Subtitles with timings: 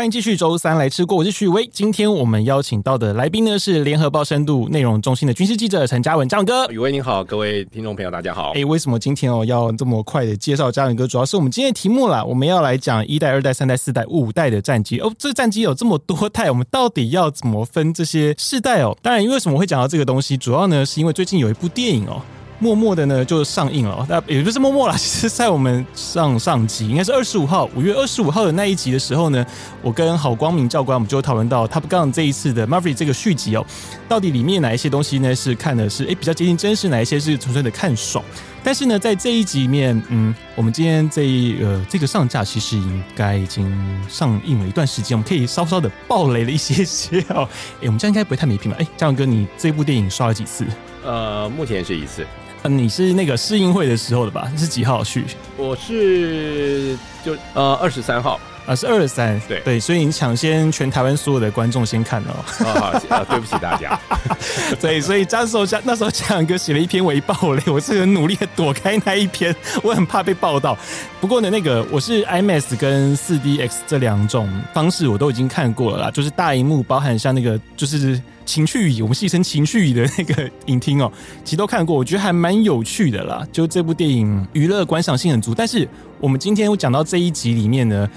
[0.00, 1.68] 欢迎继续周三来吃过，我是许巍。
[1.70, 6.66] 今天我们邀请到的来宾呢是联合报深度内容中心的军事记者陈嘉文，嘉文哥。
[6.68, 8.52] 宇威您好，各位听众朋友大家好。
[8.54, 11.06] 哎，为什么今天哦要这么快的介绍嘉文哥？
[11.06, 15.12] 主要是我们今天的题目啦，我们要来讲一代、二代、三代、四代、五代的战机哦。
[15.18, 18.96] 这战机有这么多代，我们到底要怎么分这些世代哦？
[19.02, 22.22] 当然，因为什么会讲到这个东西，主要呢是因为最近有一部电影哦。
[22.60, 24.06] 默默的呢，就上映了。
[24.08, 29.44] 那也不是默默啦， 其实，在我们上上集，应该是二十五号，五月二十五号的那一集的时候呢，
[29.82, 33.66] 我跟郝光明教官，我们就讨论到 Top Gun 这一次的 Maverick 这个续集哦，
[34.08, 38.22] 到底里面哪一些东西呢是看的是诶比较接近真实，哪一些是纯粹的看爽。
[38.62, 43.74] 但是呢，在这一集里面，嗯，我们今天这一呃这个上架其实应该已经
[44.06, 47.48] 上映了一段时间，我们可以稍稍的爆雷了一些些哦。
[47.76, 48.76] 哎，我们这样应该不会太没品吧？
[48.78, 50.66] 哎，嘉文哥，你这部电影刷了几次？
[51.02, 52.26] 呃，目前是一次。
[52.64, 54.50] 你是那个试音会的时候的吧？
[54.56, 55.24] 是几号去？
[55.56, 62.66] 我是就呃二十三号啊，是二三对对，所以你抢先全台湾所有的观众先看了哦。
[62.66, 63.98] 啊，啊，对不起大家。
[64.80, 70.76] 对，所以那时候那时候嘉文哥写了一篇微爆雷，我是很努力的躲开那一篇，我很怕被报道。
[71.20, 78.20] 不过呢，那个我是 IMAX 跟 4DX 这两种方式我都已经看过了啦，就是大荧幕包含像那个就是。
[78.46, 81.12] 情趣椅，我们戏称情趣椅的那个 影厅哦，
[81.44, 83.46] 其实都看过，我觉得还蛮有趣的啦。
[83.52, 85.54] 就这部电影，娱乐观赏性很足。
[85.54, 85.88] 但是
[86.20, 88.10] 我们今天会讲到这一集里面呢，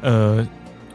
[0.00, 0.48] 呃，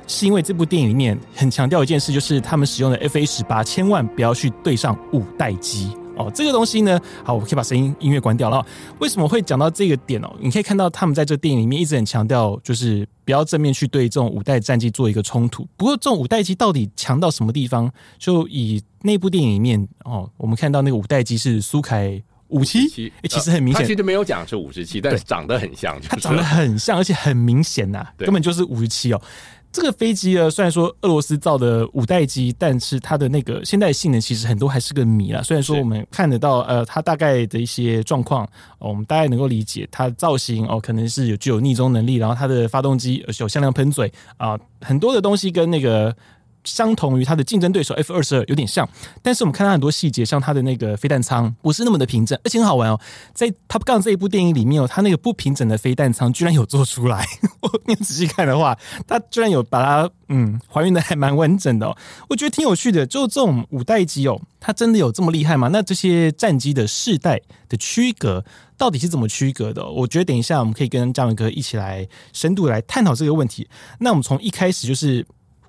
[0.08, 5.96] 是因为这部电影里面很强调一件事，就是他们使用的 FA 十八千万不要去对上五代机。
[6.18, 8.66] 哦，这个东西呢，好，我可以把声音音乐关掉了。
[9.00, 10.34] 为什么会讲到这个点哦？
[10.40, 15.68] 你可以看到他们在这电影里面一直很强调，就是不要正面去对这种五代战机做一个冲突。
[15.76, 17.92] 不过，这种五代机到底强到什么地方？
[18.18, 22.20] 就以那部电影里面哦，我们看到那个五代机是苏凯
[22.50, 29.22] 五七，哎，其实很明显，他其实没有讲是五十七，但是长得很像，它长得很像，而且很明显呐、啊，根本就是五十七哦。
[29.72, 35.42] 这个飞机呢，虽然说俄罗斯造的五代机，但是它的那个现代性能其实很多还是个谜啦。
[35.42, 38.46] 虽然说我们看得到，呃，它大概的一些状况，
[38.80, 44.08] 哦，我们大概能够理解它的造型哦，可能是有具有逆中能力，然后它的发动机有向量喷嘴
[44.38, 46.16] 啊，呃，很多的东西跟那个。
[46.66, 48.88] 相同于它的竞争对手 F 二十二有点像，
[49.22, 53.00] 但是我们看到很多细节，像它的那个飞弹舱不是那么的平整，而且很好玩哦。
[53.34, 57.26] 在 Top Gun 这一部电影里面哦，它那个不平整的飞弹舱居然有做出来。
[57.62, 58.78] 我你仔细看的话，
[59.08, 61.96] 它居然有把它嗯还原的还蛮完整的。
[62.28, 63.06] 我觉得挺有趣的。
[63.06, 65.70] 就这种五代机哦，它真的有这么厉害吗？
[65.72, 67.40] 那这些战机的世代
[67.70, 68.44] 的区隔
[68.78, 69.88] 到底是怎么区隔的？
[69.88, 73.68] 我觉得等一下我们可以跟嘉文哥一起来深度来探讨这个问题。
[74.00, 75.26] 那我们从一开始就是。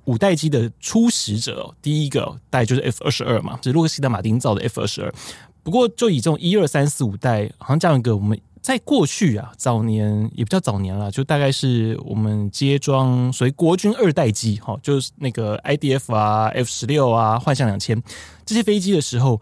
[0.07, 5.13] 五代机的初始者，第一个代就是 F 二十二嘛，是洛克希德马丁造的 F 二十二。
[5.63, 18.01] 不过，就以这种一二三四五代，好像这样一个，我们在过去啊，早年也不叫早年了，就大概是我们接装所谓国军二代机，哈，就是那个 IDF 啊、F 十六啊、幻象两千
[18.45, 19.41] 这些飞机的时候，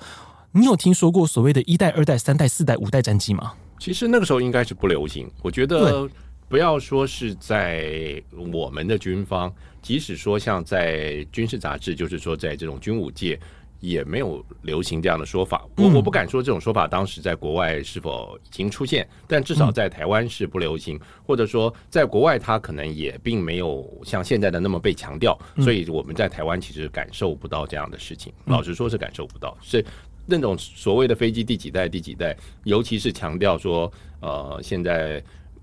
[0.53, 3.53] 你有听说过所谓的一代、二代、三代、四代、五代战机吗？
[3.79, 6.09] 其实那个时候应该是不流行，我觉得。
[6.55, 8.23] 不要说是在
[8.53, 13.37] 我们的军方，即使说像在军事杂志，就是说在这种军武界，
[13.81, 15.67] 也没有流行这样的说法。
[15.77, 28.33] 我我不敢说这种说法当时在国外是否已经出现，但至少在台湾是不流行，或者说在国外它可能也并没有像现在的那么被强调，所以我们在台湾其实感受不到这样的事情。
[28.45, 29.85] 老实说是感受不到，是
[30.25, 35.21] 那种所谓的飞机第几代第几代，尤其是强调说呃现在。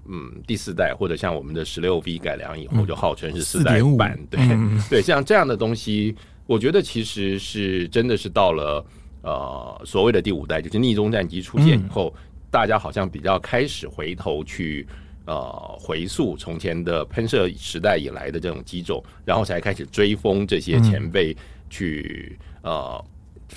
[0.08, 4.40] 嗯，第四代或者像我们的十六 V 改良以后，就号称是四代版，对
[4.90, 6.16] 对，像这样的东西，
[6.48, 8.86] 我觉得其实是真的是到了
[9.22, 12.14] 呃所谓的第五代，就是逆中战机出现以后，
[12.50, 14.88] 大家好像比较开始回头去
[15.26, 21.36] 呃回溯从前的喷射时代以来的这种机种，然后才开始追风这些前辈
[21.70, 23.04] 去呃。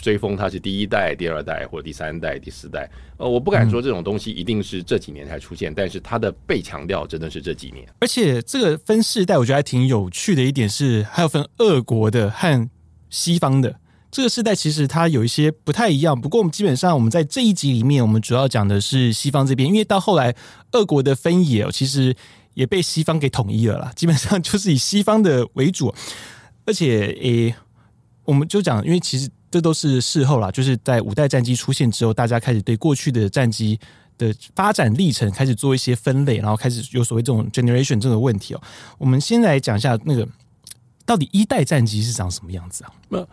[0.01, 2.91] 追风，它是第一代、第二代或者第三代、第四代。
[3.17, 7.87] 呃，我不敢说这种东西一定是这几年才出现，嗯、但是它的被强调真的是这几年。
[8.01, 12.69] 而且这个分世代，我觉得还挺有趣的一点是，还有分俄国的和
[13.09, 13.79] 西方的
[14.11, 16.21] 这个世代，其实它有一些不太一样。
[16.21, 20.35] 不过我们基本上我们在这一集里面，我们主要讲的是西方这边，因为到后来
[20.73, 22.15] 俄国的分野其实
[22.55, 25.95] 也被西方给统一了啦，基本上就是以西方的为主。
[26.67, 27.55] 而且，诶、欸，
[28.25, 29.31] 我们就讲，因为其实。
[29.55, 33.79] 这都是事后啦，就是在五代战机出现之后，大家开始对过去的战机
[34.19, 38.61] 的发展历程开始做一些分类，然后开始有所谓这种 generation 这个问题哦。
[38.99, 40.27] 我们先来讲一下那个
[41.07, 42.91] 到底一代战机是长什么样子啊？
[43.09, 43.25] 那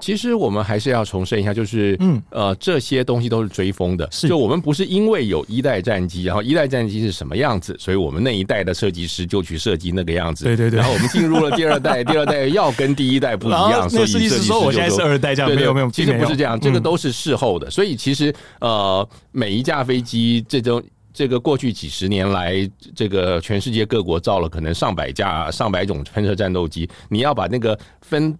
[0.00, 10.44] 其实我们还是要重申一下，就是嗯呃这些东西都是追风的，是就我们不是因为有一代战机，然后一代战机是什么样子，所以我们那一代的设计师就去设计那个样子。
[10.44, 10.78] 对对对。
[10.78, 15.54] 然后我们进入了第二代，第二代要跟第一代不一样， 所以设计师说我现在是二代这样。
[15.54, 17.70] 没有没有，其实不是这样，这个都是事后的。
[17.70, 20.82] 所以其实呃每一架飞机这种。
[21.10, 28.32] 这个过去几十年来，这个全世界各国造了可能上百架、上百种喷射战斗机，你要把那个分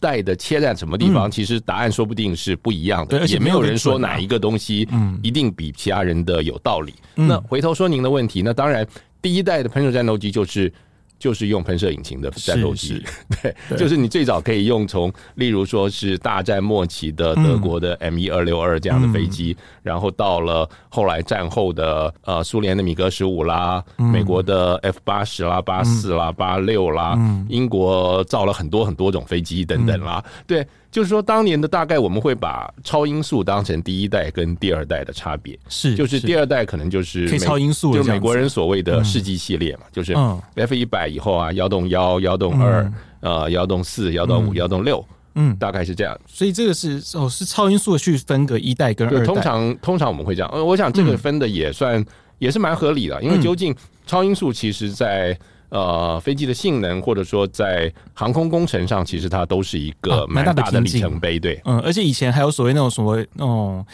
[0.00, 4.88] 代的切在什么地方，其实答案说不定是不一样的，也没有人说哪一个东西
[5.22, 6.94] 一定比其他人的有道理。
[7.14, 8.86] 那回头说您的问题，那当然
[9.20, 10.72] 第一代的喷射战斗机就是。
[11.18, 13.02] 就是用喷射引擎的战斗机，
[13.42, 27.18] 对，就是你最早可以用从，例如说是大战末期的德国的 M 一二六二这样的飞机，然后到了后来战后的呃苏联的米格十五啦，美国的 F 八十啦、八四啦、八六啦，
[27.48, 30.66] 英国造了很多很多种飞机等等啦，对。
[30.96, 40.16] 就是说，当年的大概我们会把超音速当成第一代跟第二代的差别，是就是第二代可能就是超音速，就是美国人所谓的世纪系列嘛，就是
[40.54, 42.90] F 一百以后啊，幺洞幺、幺洞二、
[43.20, 46.18] 呃，幺洞四、幺洞五、幺洞六，嗯，大概是这样。
[46.26, 49.26] 所以这个是哦，是超音速去分隔一代跟二代。
[49.26, 52.02] 通常通常我们会这样，我想这个分的也算
[52.38, 53.76] 也是蛮合理的，因为究竟
[54.06, 55.38] 超音速其实在。
[55.76, 61.60] 呃，飞机的性能或者说在航空工程上，其实它都是一个蛮大的里程碑，对。
[61.66, 63.84] 嗯，而且以前还有所谓那种什么那种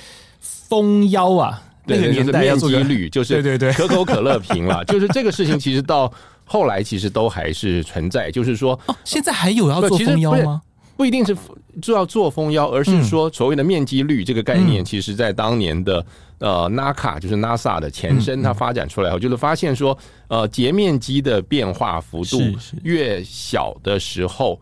[0.40, 6.12] 蜂腰啊，那个年代面积率 就是对对对，可口可乐瓶了， 就是这个事情，其实到
[6.44, 10.62] 后来其实都还是存在，就是说，哦，现在还有要做蜂腰吗？
[11.02, 11.36] 不一定是
[11.80, 16.04] 就要做蜂腰，而是说所谓的面积率这个概念，其实在当年的。
[16.38, 19.96] 呃，NACA 就是 NASA 的前身，它发展出来后，就是发现说，
[20.26, 22.40] 呃，截面积的变化幅度
[22.82, 24.60] 越小的时候，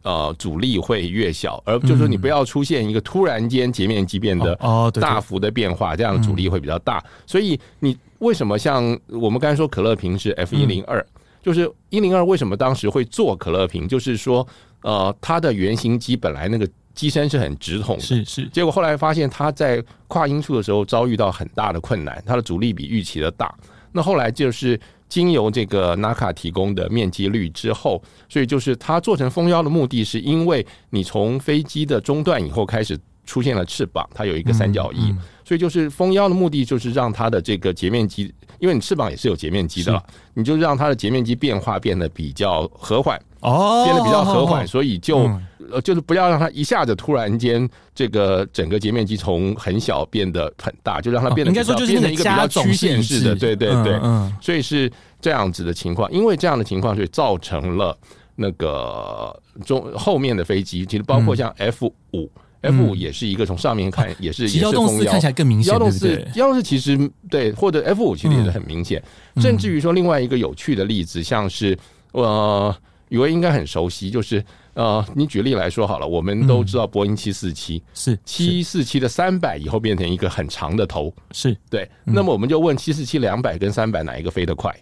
[0.00, 4.56] 呃，阻力会越小，而就是说你不要出现一个突然间截面积变得
[4.94, 7.04] 大幅的变化，这样的阻力会比较大。
[7.26, 11.04] 所以你为什么像我们刚才说可乐瓶是 F 一零二，
[11.42, 14.48] 就是一零二为什么当时会做可乐瓶，就是说，
[14.82, 16.68] 呃，它的原型机本来那个。
[16.94, 18.48] 机身是很直筒的，是是。
[18.48, 23.54] 结果后来发现，它在跨音速的时候遭遇到很大的困难，它的阻力比预期的大。
[23.92, 24.76] 那后来就是
[25.08, 35.14] 经由这个 NACA 提供的面积率之后，所以就是它做成蜂腰的目的是因为你从飞机的中段以后开始出现了翅膀，它有一个三角翼，
[35.48, 40.02] 所以就是蜂腰的目的就是让它的这个截面积，因为你翅膀也是有截面积的，
[40.34, 45.30] 你就让它的截面积变化变得比较和缓哦，变得比较和缓，所以就。
[45.70, 54.90] 呃，就是不要让它一下子突然间，这个整个截面积从很小变得很大，就让它变得应该说就是变成一个比较曲线式的，对对对，嗯，所以是
[55.20, 56.10] 这样子的情况。
[56.10, 57.94] 因为这样的情况，所以造成了
[58.36, 62.30] 那个中后面的飞机，其实包括像 F 五
[62.62, 65.72] ，F 五也是一个从上面看也是也是蜂腰，看起来更明显。
[65.72, 69.02] 幺洞四，幺洞四其实对，或者 F 五其实也是很明显。
[69.36, 71.78] 甚至于说另外一个有趣的例子，像是
[72.12, 72.74] 呃，
[73.08, 74.44] 宇威应该很熟悉，就是。
[74.74, 81.90] 呃，你举例来说好了，我们都知道波音七四七是七四七的三百以后变成一个很长的头，是对。
[82.04, 84.72] 那么我们就问七四七两百跟三百哪一个飞得快？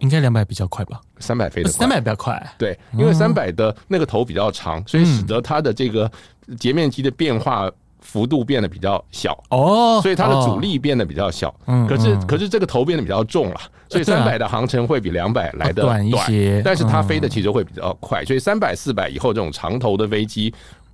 [0.00, 1.00] 应该两百比较快吧？
[1.20, 2.54] 三百飞得快，三百比较快。
[2.58, 6.10] 对，因为三百的那个头比较长，所以使得它的这个
[6.58, 7.70] 截面积的变化。
[8.02, 11.54] 幅度变得比较小哦，所以它的阻力变得比较小。
[11.66, 13.60] 嗯，可是可是这个头变得比较重了，
[13.90, 16.62] 所以三百的航程会比两百来的短一些。
[16.64, 20.52] 但是它飞的其实会比较快，所以三百四百以后这种长头的飞机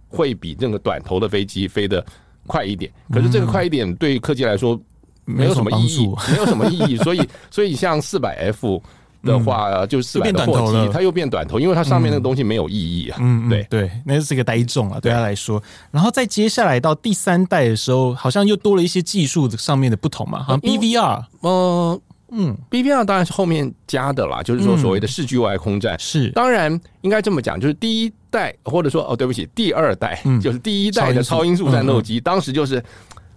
[0.09, 2.05] 会比这个短头的飞机飞得
[2.45, 2.93] 快一点。
[3.13, 4.79] 可是这个快一点对客机来说
[5.25, 6.97] 没有什么意义，没有什么意义。
[6.97, 8.83] 所以所以像四百 F。
[9.27, 13.19] 的话，就四百的货机，它又变短头，因为它上面那个东西没有意义啊。
[13.21, 15.63] 嗯，对对，那是个呆重啊，对他来说。
[15.91, 20.43] 然后在接下来到第三代的时候，好像又多了一些技术上面的不同嘛。
[20.43, 26.31] 好像 BVR，嗯嗯，BVR 当然是后面加的啦，就是说所谓的视距外空战是。
[26.31, 32.83] 当然应该这么讲，就是第一代或者说哦，对不起，第二代就是第一代的超音速战斗机，当时就是。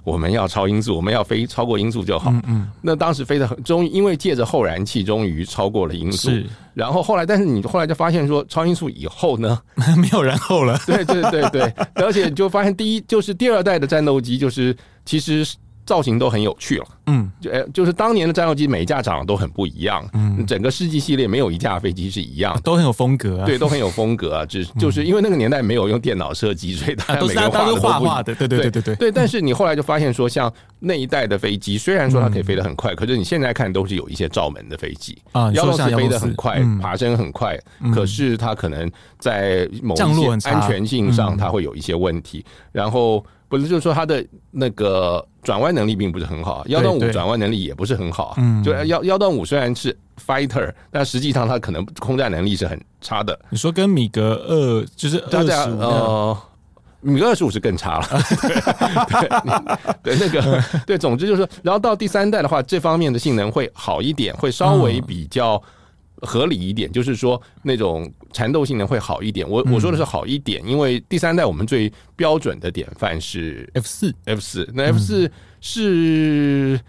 [0.03, 2.31] 我们要超音速，我们要飞超过音速就好。
[2.31, 2.67] 嗯嗯。
[2.81, 6.29] 那当时飞的很，终于因为借着后燃器，终于超过了音速。
[6.29, 6.45] 是。
[6.73, 9.59] 然后后来，但是你后来就发现说，超音速以后呢，
[9.97, 10.79] 没有然后了。
[10.85, 11.61] 对对对对，
[11.95, 14.75] 而且你就发现第一就是第二代的战斗机，就是
[15.05, 15.45] 其实
[15.89, 28.95] 造型都很有趣了，嗯，就哎，就是当年的战斗机每一架长得都很不一样，嗯，整个世纪系列没有一架飞机是一样，都很有风格啊，对，都很有风格啊， 只就是因为那个年代没有用电脑设计，所以大家每个人画的都画画的，对对对对对。
[28.97, 29.11] 对。
[29.11, 37.57] 但是你后来就发现说，像那一代的飞机，虽然说它可以飞得很快，可是你现在看都是有一些罩门的飞机啊，幺洞四飞得很快，爬升很快，
[37.91, 43.25] 可是它可能在某一些安全性上，它会有一些问题，然后。
[43.49, 48.35] 不是，就是说它的那个转弯能力并不是很好，幺洞五转弯能力也不是很好。
[48.37, 53.39] 嗯，就幺幺洞五虽然是 fighter，但实际上它可能空战能力是很差的。
[53.49, 56.37] 你说跟米格二就是二十五呃，
[57.01, 58.07] 米格二十五是更差了。
[60.03, 65.61] 对，那个 对，总之就是说，然后到第三代的话，这方面的性能会好一点，会稍微比较。
[66.21, 69.47] 合理一点，就是说那种缠斗性能会好一点。
[69.49, 76.79] 我我说的是好一点，因为第三代我们最标准的典范是 F 四 F 四，那 F 四是，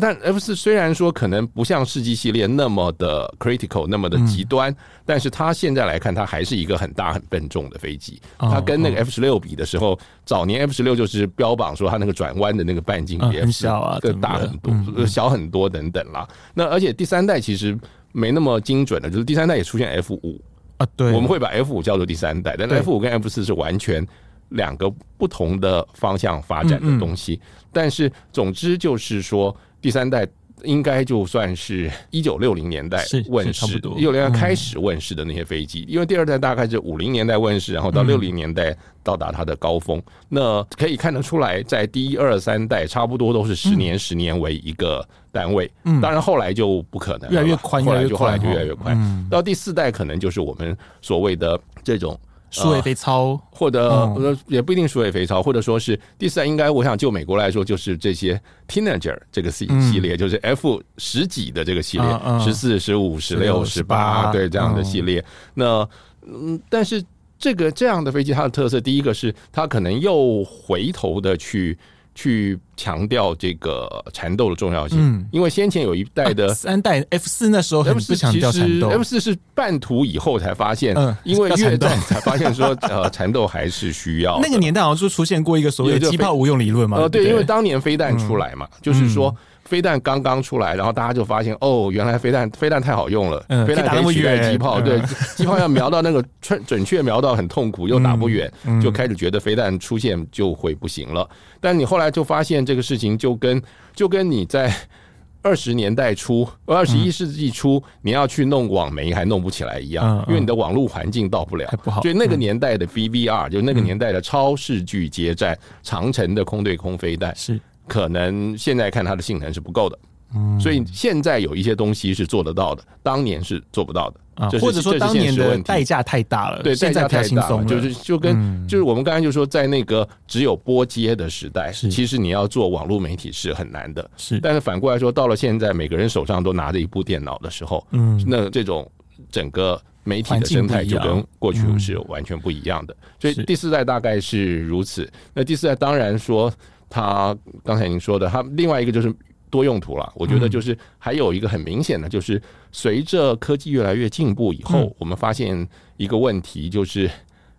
[0.00, 4.74] 但 F 四虽然说可能不像世纪系列那么的 critical 那么的极端，
[5.06, 8.20] 但是它现在来看，它还是一个很大很笨重的飞机。
[8.38, 13.66] 它跟那个 F 十六比的时候，早年 F 十六就是标榜说它那个转弯的那个半径比 F 四
[14.00, 16.28] 更大很多，小很多等等啦。
[16.54, 17.78] 那而且第三代其实。
[18.12, 20.40] 没那么精准的，就是第三代也出现 F 五。
[20.78, 24.06] 啊，对，我们会把 F 五叫做第三代，但 F 五跟 F 四是完全
[24.48, 27.38] 两个不同的方向发展的东西。
[27.70, 30.26] 但是总之就是说，第三代
[30.64, 40.02] 应该就算是一九六零年代问世，一九六零开始问世的那些飞机，因为第二代大概是五零年代问世，然后到六零年代到达它的高峰。
[40.28, 45.06] 那可以看得出来，在第一、二、三代差不多都是十年、十年为一个。
[45.32, 48.98] 单位，嗯，当然后来就不可能，越来越宽，后来就后来就越来越快，
[49.30, 52.18] 到第四代可能就是我们所谓的这种
[52.50, 65.24] 数位飞操，或者也不一定数位飞操，或者说是第四代应该，我想就美国来说，就是这些 Teenager 这个系系列，就是 F 十几的这个系列，十四、十五、十六、十八，对这样的系列。
[65.54, 65.88] 那
[66.26, 67.02] 嗯，但是
[67.38, 71.78] 这个这样的飞机，它的特色，第一个是它可能又回头的去。
[72.14, 84.38] 去强调这个缠斗的重要性，嗯，因为先前有一代的三代 F 四那时候很不强调缠斗，F 四是半途以后才发现，嗯，因为越战才发现说呃缠斗还是需要。
[84.42, 89.34] 那个年代好像就出现过一个所谓的机炮无用理论嘛，呃，对，因为当年飞弹出来嘛，就是说。
[89.70, 95.00] 飞弹刚刚出来，然后大家就发现哦，原来飞弹飞弹太好用了，飞弹可以取代机炮，对，
[95.36, 101.28] 机炮要瞄到那个准准确瞄到很痛苦，又打不远，就开始觉得飞弹出现就会不行了。
[101.60, 103.62] 但你后来就发现这个事情就跟
[103.94, 104.74] 就跟你在
[105.42, 112.02] 二十年代初、二十一世纪初你要去弄网媒还弄不起来一样，因为你的网络环境到不了，不好。
[112.02, 117.58] 所以那个年代的 VVR 就那个年代的超视距接战长城的空对空飞弹是。
[117.90, 119.98] 可能现在看它的性能是不够的，
[120.36, 124.20] 嗯，所以现在有一些东西是做得到的，当年是做不到的。
[124.36, 138.90] 啊，或者说当年的代价太大了，对，代价太大了，就是就跟就是我们刚才就说，在那个只有波接的时代，其实你要做网络媒体是很难的，是，但是反过来说，到了现在每个人手上都拿着一部电脑的时候，嗯，那这种
[139.30, 145.06] 整个媒体的生态就跟过去是完全不一样的，所以第四代大概是如此。
[145.34, 146.50] 那第四代当然说。
[146.90, 149.14] 他刚才您说的，他另外一个就是
[149.48, 150.12] 多用途了。
[150.16, 152.42] 我觉得就是还有一个很明显的，就是
[152.72, 155.66] 随着科技越来越进步以后，我们发现
[155.96, 157.08] 一个问题，就是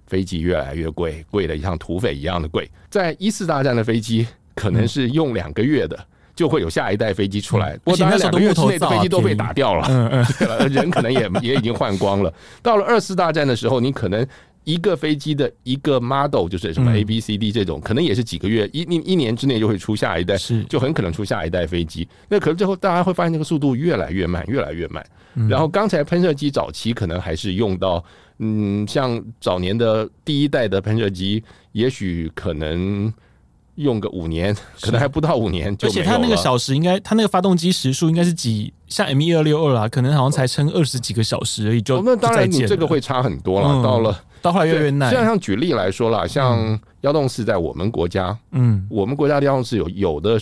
[0.06, 2.70] 飞机越来越贵，贵的像土匪一样的贵。
[2.90, 5.98] 在一次大战的飞机，可能是用两个月的，
[6.36, 7.78] 就会有下一代飞机出来。
[7.86, 10.28] 不过当然两个月之内的飞机都被打掉了，
[10.70, 12.34] 人可能也也已经换光了。
[12.62, 14.28] 到了二次大战的时候，你可能。
[14.64, 22.08] 一个飞机的一个 model 就是什么 A B C D 这种，可能也是几个月一一一年之内就会出下一代，是就很可能出下一代飞机。
[22.30, 25.06] 那可是最后大家会发现，这个速度越来越慢，越来越慢。
[25.50, 28.04] 然后刚才喷射机早期可能还是用到，
[28.40, 33.14] 嗯，像早年的第一代的喷射机，也许可能。
[33.76, 41.96] 用个五年，可能还不到五年就，而且它那个小时应该，它那个发动机时速应该是几，像 M 一二六二啦，可能好像才撑二十几个小时而已就。
[41.96, 43.70] 就、哦、那当然，你这个会差很多了。
[43.70, 45.12] 嗯、到了到后来越来越难。
[45.12, 50.40] 像像举例来说啦，像幺洞四在我们国家，嗯，我们国家的幺洞四有有的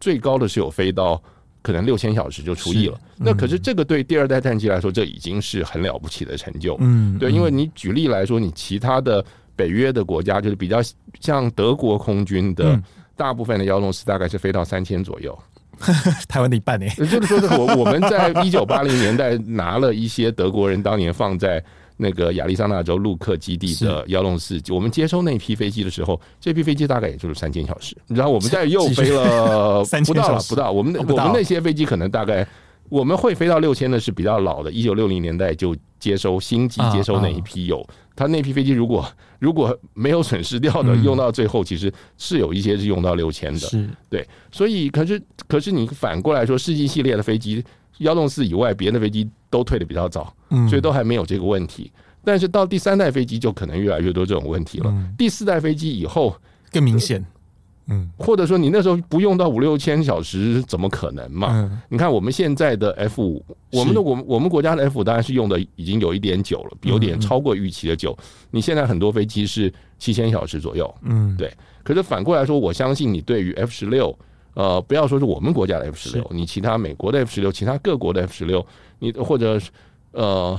[0.00, 1.22] 最高的是有飞到
[1.60, 2.98] 可能六千小时就除役了。
[3.18, 6.76] 嗯、那可是这个对第二代战机来说，这已经是很了不起的成就。
[6.80, 9.24] 嗯，对，因为你举例来说，你其他的。
[9.54, 10.78] 北约的国家就是比较
[11.20, 12.82] 像德国空军的，
[13.14, 15.38] 大部分的幺洞四大概是飞到三千左右，
[16.26, 16.86] 台湾的一半呢。
[16.96, 21.62] 就是说，我我们在一九八零年代拿了一些德国人当年放在
[21.96, 27.96] 那个亚利桑那州陆克基地的幺洞四，我们接收那批飞机的时候，这批飞机大概也就是三千小时。
[28.08, 32.46] 然后我们在又飞了 不到了，不到我们我们那些飞机可能大概
[32.88, 39.06] 我们会飞到六千的是比较老的，一九六零年代就接收星级接收那一批有，他那批飞机如果
[39.38, 43.68] 如果没有损失掉的，用到最后其实是有一些是用到六千的，
[44.08, 44.26] 对。
[44.50, 47.64] 所以可是可是你反过来说，世纪系列的飞机。
[47.98, 50.34] 幺洞四以外，别的飞机都退的比较早，
[50.68, 51.90] 所以都还没有这个问题。
[52.24, 54.94] 但是到第三代飞机就可能越来越多这种问题了。
[55.18, 56.32] 第四代飞机以后
[56.70, 57.24] 更明显，
[57.88, 61.68] 嗯，或者说你那时候不用到五六千小时，怎么可能嘛？
[61.88, 68.16] 你看我们现在的 F 五，我们的我们我们国家的 F 五当然是用的已经有一点久了，有点超过预期的久。
[68.52, 71.52] 你现在很多飞机是七千小时左右，嗯，对。
[71.82, 74.16] 可是反过来说，我相信你对于 F 十六。
[74.54, 78.64] 呃，不要说是我们国家的 F 十六，你其他美国的 F 十六，其他各国的 F 十六，
[78.98, 79.58] 你或者
[80.12, 80.58] 呃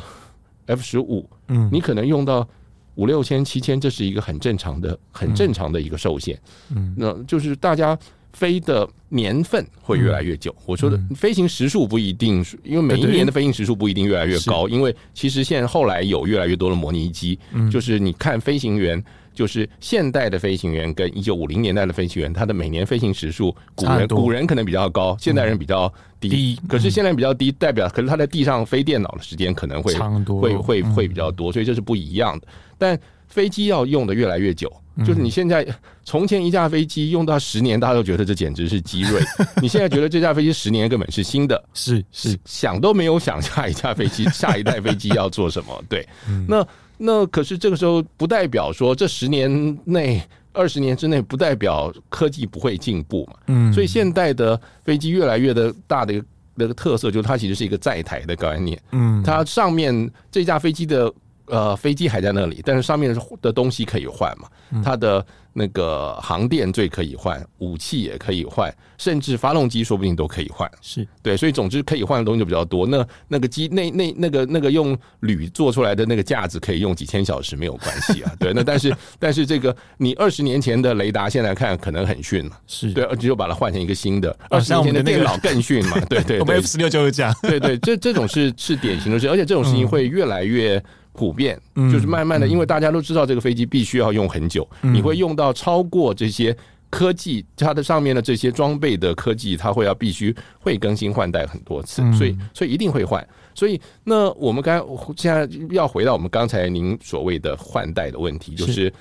[0.65, 2.47] F 十五，嗯，你可能用到
[2.95, 6.39] 五六千、七千，这是一个很正常的、很正常的一个寿限。
[6.75, 7.97] 嗯，那就是大家
[8.33, 10.55] 飞的年份会越来越久。
[10.65, 17.39] 我说的飞行时数不一定，因为每一年的飞行时数不一定越来越高，因为其实现在后来有越来越多的模拟机，
[17.71, 19.03] 就是你看飞行员。
[19.33, 26.59] 就是现代的飞行员跟一九五零年代的飞行员，他的每年飞行时数，古人古人可能比较高，现代人比较低。
[26.67, 29.93] 可是现在比较低，代表可是他在地上飞电脑的时间可能会
[30.25, 32.47] 会会会比较多，所以这是不一样的。
[32.77, 32.97] 但
[33.27, 35.65] 飞机要用的越来越久，就是你现在
[36.03, 39.19] 从前一架飞机用到十年，大家都觉得这简直是鸡锐。
[39.61, 45.83] 你现在觉得这架飞机十年根本是新的，是是想都没有想下一架飞机下一代飞机要做什么。
[45.89, 46.07] 对，
[46.47, 46.65] 那。
[46.97, 50.21] 那可是这个时候不代表说这十年内、
[50.51, 53.39] 二十年之内不代表科技不会进步嘛？
[53.47, 58.79] 嗯，所以现代的飞机越来越的大的一个那个特色就是它其实是一个载台的概念。
[58.91, 61.11] 嗯，它上面这架飞机的
[61.47, 64.47] 呃飞机还在那里，但是上面的东西可以换嘛？
[64.83, 65.25] 它的。
[65.55, 70.67] 那个航电最可以换，武器也可以换，甚至发动机说不定都可以换。
[70.81, 72.87] 是对，所以总之可以换的东西就比较多。
[72.87, 78.31] 那那个机那那那个那个用铝做出来的那个架子可以用几千小时没有关系啊。
[78.41, 82.57] 对，那但是但是这个你二十年前的雷达现在看可能很逊嘛。
[82.65, 84.35] 是对，而且就把它换成一个新的。
[84.49, 85.99] 二十年前的电脑更逊嘛。
[86.09, 87.31] 对 对，我们 F 十六就是这样。
[87.43, 90.83] 对对，这这种是是典型的事，而且这种事情会越来越。
[91.13, 91.59] 普遍
[91.91, 96.55] 就是慢慢的，因为大家都知道这个飞机必须要用很久，你会用到超过这些
[96.89, 103.25] 科技，它的上面的这些装备的科技，它会要必须会更新换代很多次，所以所以一定会换。
[103.53, 104.83] 所以那我们刚
[105.15, 108.91] 现在要回到我们刚才您所谓的换代的问题，就是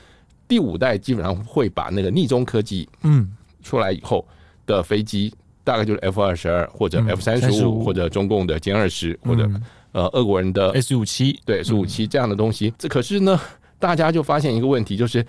[0.47, 3.33] 第五代基本上会把那个逆中科技嗯。
[3.63, 4.27] 出来以后
[4.67, 5.33] 的飞机，
[5.63, 9.49] 大概就是 F 二十二或者 F 三十五或者中共的歼二十或者。
[9.93, 11.39] 呃，俄国人的 S 五七。
[11.45, 13.41] 对 S 五七这样的东西，这可是呢，
[13.79, 15.25] 大家就发现一个问题，就是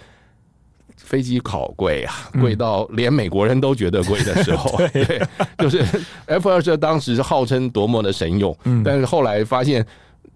[0.97, 5.21] 飞机好贵啊，贵到连美国人都觉得贵的时候， 对，
[5.57, 5.83] 就是
[6.25, 9.85] F 二十二当时是号称多么的神勇，但是后来发现。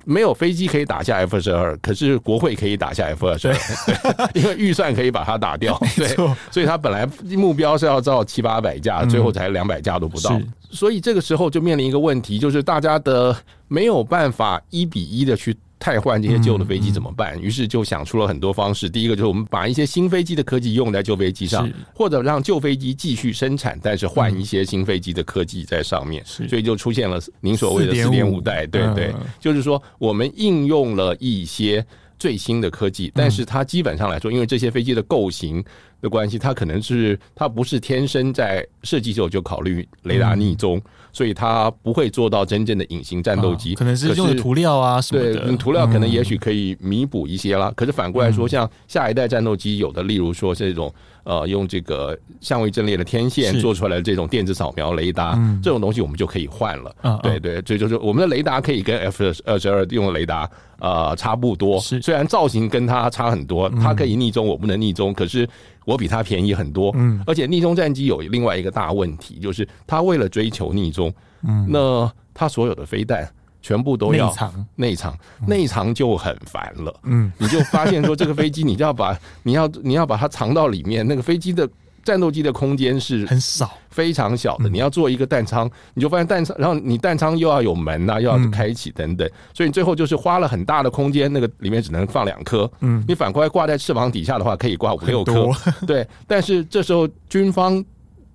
[0.10, 3.56] 没有飞机可以打下 F 十二，可是国会可以打下 F 二十二，
[4.34, 5.78] 因为预算可以把它打掉。
[5.98, 6.08] 对，
[6.50, 10.40] 所以他本来目标是要造七八百架，最后才两百架都不到。
[10.72, 13.36] 所以这个时候就面临一个问题，就是大家的
[13.68, 15.54] 没有办法一比一的去。
[15.80, 17.40] 汰换这些旧的飞机怎么办？
[17.42, 18.90] 于是就想出了很多方式。
[18.90, 26.24] 第一个就是我们把一些新飞机的科技用在旧飞机上，或者让旧飞机继续生产，但是换一些新飞机的科技在上面。
[26.26, 31.86] 所以就出现了您所谓的四点五代，对对，就是说我们应用了一些
[32.18, 35.64] 最新的科技，但是它基本上来说，因为这些飞机的构型
[36.02, 40.82] 的关系，它可能是它不是天生在设计时候就考虑雷达逆中。
[41.14, 45.48] 所以它不会做到真正的隐形战斗机，可能是用的涂料啊什么的。
[45.48, 47.74] 对，涂料可能也许可以弥补一些啦。
[47.76, 55.34] 可是反过来说，像下一代战斗机，有的例如说这种呃，用这个相位阵列的天线做出来的这种电子扫描雷达，
[55.64, 56.96] 这种东西我们就可以换了。
[57.24, 60.48] 对对，这就是我们的雷达可以跟 F 二十二用的雷达
[60.80, 65.50] 呃差不多，虽然造型跟它差很多，它可以逆中，我不能逆中，可是。
[65.88, 71.10] 我比他便宜很多，嗯，而且逆冲战机有另外一个大问题，就是它为了追求逆冲，
[71.44, 73.26] 嗯，那它所有的飞弹
[73.62, 81.66] 全部都要内藏，内藏，内藏就很烦了，嗯，你就发现说这个飞机，你就要把你要你要把它藏到里面，那个飞机的。
[82.08, 84.70] 战斗机的空间是很少，非常小的。
[84.70, 92.72] 你要做一个弹仓，你就发现弹仓，然后你弹仓又要有门呐，又要开启等等，所以你最后就是花了很大的空间，那个里面只能放两颗。
[92.80, 95.52] 嗯，你反过来挂在翅膀底下的话，可以挂五六颗。
[95.86, 97.84] 对，但是这时候军方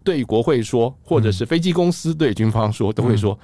[0.05, 3.39] 对国会说，或者是飞机公司对军方说，都会说。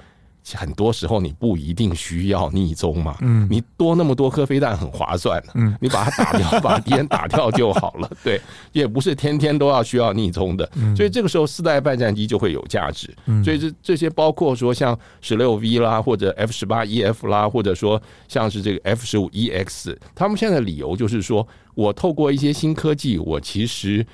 [0.55, 8.39] 很多时候你不一定需要逆中嘛，嗯，你多那么多颗飞弹很划算，嗯，你把它打掉，把敌人打掉就好了， 对，
[8.71, 24.05] 也不是天天都要需要逆中的，所以这个时候四代半战机就会有价值，所以这这些包括说像十六 V 啦，或者 F 十八 EF 啦，或者说像是这个 F 十五 EX，他们现在的理由就是说我透过一些新科技，我其实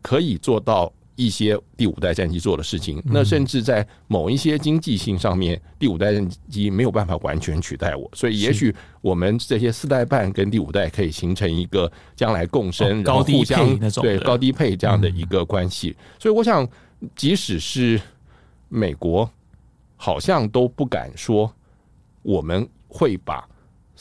[0.00, 0.92] 可以做到。
[1.14, 15.94] 一些第五代战机做的事情，那甚至在某一些经济性上面，第五代战机没有办法完全取代我，所以也许我们这些四代半跟第五代可以形成一个将来共生、然后互相对高低配这样的一个关系。
[16.18, 16.66] 所以我想，
[17.14, 18.00] 即使是
[18.68, 19.30] 美国，
[19.96, 21.52] 好像都不敢说
[22.22, 23.46] 我们会把。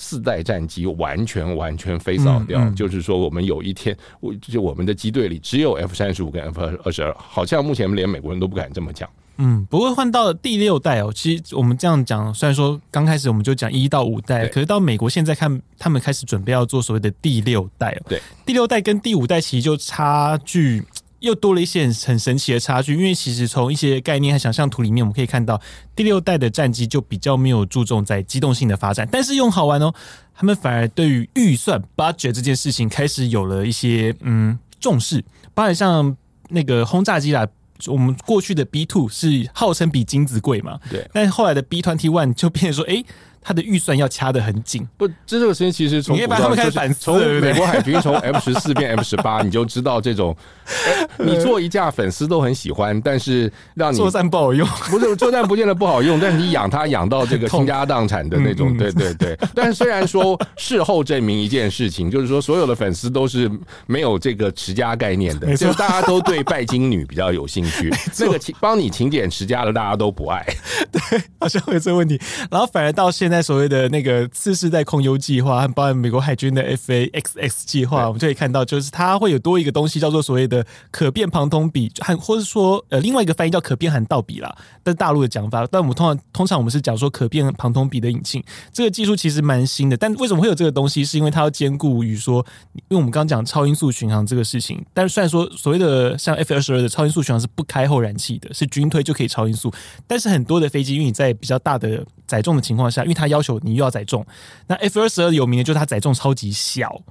[0.02, 9.08] 四代战机完全完全飞扫掉，嗯嗯、就是说，我们有一天，我就我们的机队里只有 F 三十五跟 F 二十二，好像目前连美国人都不敢这么讲。
[9.38, 18.06] 嗯，不过换到了第六代哦，其实我们这样讲，虽然说刚开始我们就讲一到五代，可是到美国现在看，他们开始准备要做所谓的第六代哦。
[18.10, 20.84] 对，第六代跟第五代其实就差距。
[21.22, 25.60] 又多了一些很神奇的差距，因为其实从一些概念和想象图里面，我们可以看到
[25.96, 29.94] 第六代的战机就比较没有注重在机动性的发展，但是用好玩哦，
[30.36, 36.16] 他们反而对于预算 budget 这件事情开始有了一些嗯重视，包含像
[36.50, 37.48] 那个轰炸机啦，
[37.88, 43.06] 我们过去的 B two 是号称比金子贵嘛，对，但后来的 B twenty one 就变成说，哎、欸。
[43.42, 50.36] 他的预算要掐得很紧，不，这个事情其实从他们开始反思，从美国海军从 F 十四变 F 十八， 你就知道这种，
[51.18, 59.38] 你做一架粉丝都很喜欢，但是让你作战不好用，不是作战不见得不好用， 但是你养它养到这个倾家荡产的那种，对对对。
[59.56, 63.50] 但是虽然说事后证明一件事情，就是说所有的粉丝都是
[63.88, 70.46] 没有这个持家概念的，就大家都对拜金女比较有兴趣，那个请帮你勤俭持家的大家都不爱，
[70.92, 72.20] 对，好像会有这个问题，
[72.52, 73.42] 然后反而到现在。
[73.42, 85.66] 在所谓的那个次世代空优计划，和包含美国海军的 F/A-XX 计划，我们就可以看到，就是它会有多一个东西，叫做所谓的可变庞通比，和或者说呃另外一个翻译叫可变涵道比啦，但大陆的讲法。
[85.72, 89.98] 但我们通常通常我们是讲说可变庞通比的引擎，这个技术其实蛮新的。
[89.98, 91.04] 但为什么会有这个东西？
[91.04, 94.86] 是因为它要兼顾于说，因为我们刚刚讲超音速巡航这个事情。
[94.94, 99.74] 但是虽然说所谓的像 F 二十二的超音速巡航是不开后燃器的，是军推就可以超音速，
[100.06, 104.26] 但是很多的飞机，因为你在比较大的载重的情况下，因为它要求你又要载重，
[104.68, 107.02] 那 F 二十二有名的就是它载重超级小，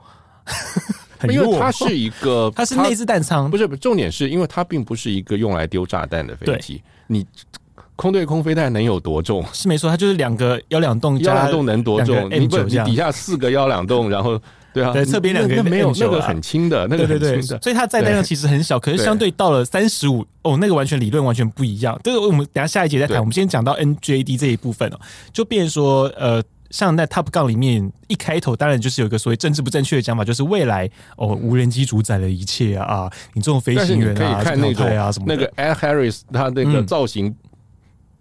[1.21, 7.27] 很因为它是一个， 它是内置弹仓，不是，重点是因为它并不是一个用来丢炸弹的飞机，你
[7.97, 9.45] 空对空飞弹能有多重？
[9.53, 12.31] 是没错，它就是两个幺两洞，幺两洞能多重？
[12.31, 14.41] 你不，你底下四个幺两洞，然后。
[14.73, 21.99] 对啊，对，侧边两个没有那个很轻的，那个很轻的，对对对，所以它载弹量其实很小，可是相对到了三十五，哦，那个完全理论完全不一样。
[22.05, 23.19] 这个我们等下下一节再谈。
[23.19, 25.01] 我们先讲到 NJD 这一部分哦，
[25.33, 33.13] 就变说，呃，像在 Top Gun 里面一开头，当然就是有一个所谓政治不正确的讲法，就是未来哦，无人机主宰了一切啊啊！
[33.35, 37.35] 你这种飞行员啊，可以看那个啊什么那个 Air Harris 他那个造型。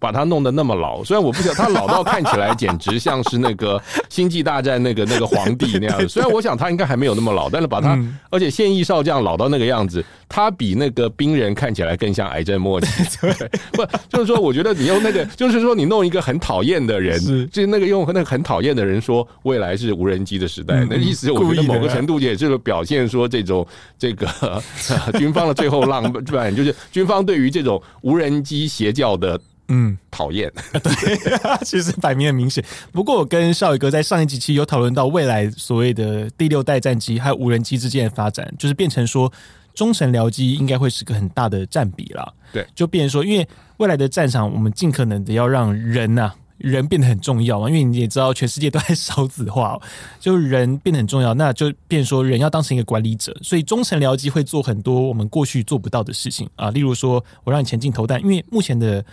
[0.00, 6.08] 把它弄得那么老，虽然我不晓得他老到看起来简直像是那个 星际大战那个那个皇帝那样子。
[6.08, 13.04] 虽然我想他应该还没有那么老，但是把他，而且现役少将老到那个样子，他比那个兵人看起来更像癌症末期。
[13.72, 23.66] 不，就是说，我觉得你用那个，就是说你弄一个很讨厌的人，就是那个用那个很讨厌的人说未来是无人机的时代，那意思我觉得某个程度也是表现说这种
[23.98, 24.26] 这个
[25.18, 29.38] 军方的最后浪漫，就是军方对于这种无人机邪教的。
[29.70, 30.52] 嗯，讨厌。
[30.82, 31.18] 对，
[31.64, 32.62] 其实摆明很明显。
[32.92, 39.32] 不过我跟少宇哥在上一集期有讨论到未来所谓的第六代战机还有无人机之间的发展，就是变成说
[39.72, 42.30] 中程僚机应该会是个很大的占比啦。
[42.52, 46.34] 对，就变成说，因为未来的战场，我们尽可能的要让人呐、啊。
[46.60, 49.80] 人变得很重要嘛，因为你也知道，全世界都在少子化，
[50.20, 56.48] 就人变得很重要，那就变说人要当成一个管理者，所以中层僚机会做很多我们过去做不到的事情。
[56.56, 59.04] 啊，例如说我让你前进投弹，因为目前的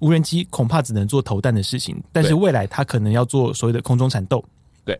[0.00, 4.44] 无人机恐怕只能做投弹的事情，但是未来它可能要做所谓的空中缠斗，
[4.84, 4.98] 对，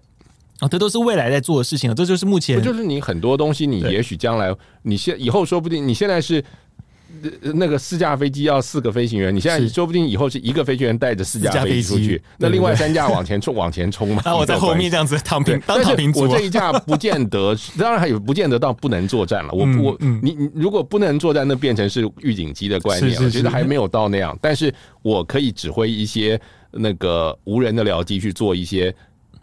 [0.60, 6.44] 啊，这都是未来在做的事情，这就是目前，就是你很多东西，你也许将来，你现以后说不定，你现在是。
[7.54, 14.22] 那个四架飞机要四个飞行员，你现在说不定以后是一个飞行员带着四架飞机出去，那另外三架往前冲 往前冲嘛。
[14.24, 16.12] 那我在后面这样子躺平，当躺平。
[16.14, 19.50] 我这一架不见得，当然还有不见得到不能作战了。
[19.52, 28.94] 我我你你如果不能作战，那变成是预警机的观念我觉得还没有到那样，但是我可以指挥一些那个无人的僚机去做一些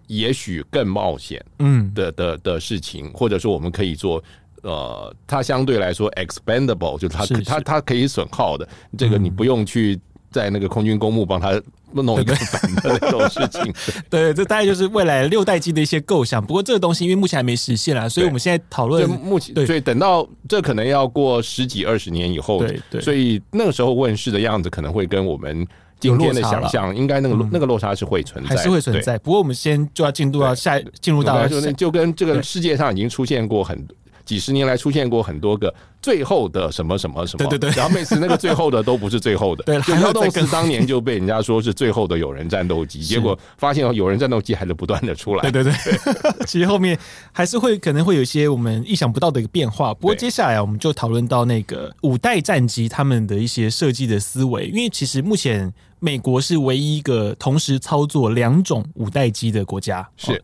[0.07, 4.23] 也许更冒险嗯的的的事情，或者说我们可以做。
[4.63, 9.99] 呃，它相对来说 expendable，就是它它它可以损耗的，这个你不用去
[10.31, 11.61] 在那个空军公墓帮他
[11.93, 13.73] 弄一个反的那种事情。
[14.09, 16.43] 对，这大概就是未来六代机的一些构想。
[16.43, 25.67] 不过这个东西因为目前还没实现啦，所以我们现在讨论目前，所以等到这可能要过十几二十年以后，对对，所以那个时候问世的样子可能会跟我们
[25.99, 29.19] 今天的想象，应该那个、嗯、那个落差是会存在，还是会存在。
[29.19, 33.95] 不过我们先就要进入到下进入到就就跟这个世界上已经出现过很多。
[34.25, 39.63] 几十年来出现过很多个最后的什么什么什么，对对对，然后每次那个最后的都不是最后的。
[39.67, 45.51] 对，就幺洞四当年就被人家说是最后的有人战斗机， 结果发现有人战斗机还是不断的出来。
[45.51, 46.97] 对对对， 其实后面
[47.31, 49.93] 还是会可能会有一些我们意想不到的一个变化。
[49.93, 60.07] 不过接下来我们就讨论到那个五代战机他们的一些设计的思维，因为其实目前美国是唯一一个同时操作两种五代机的国家。
[60.17, 60.41] 是。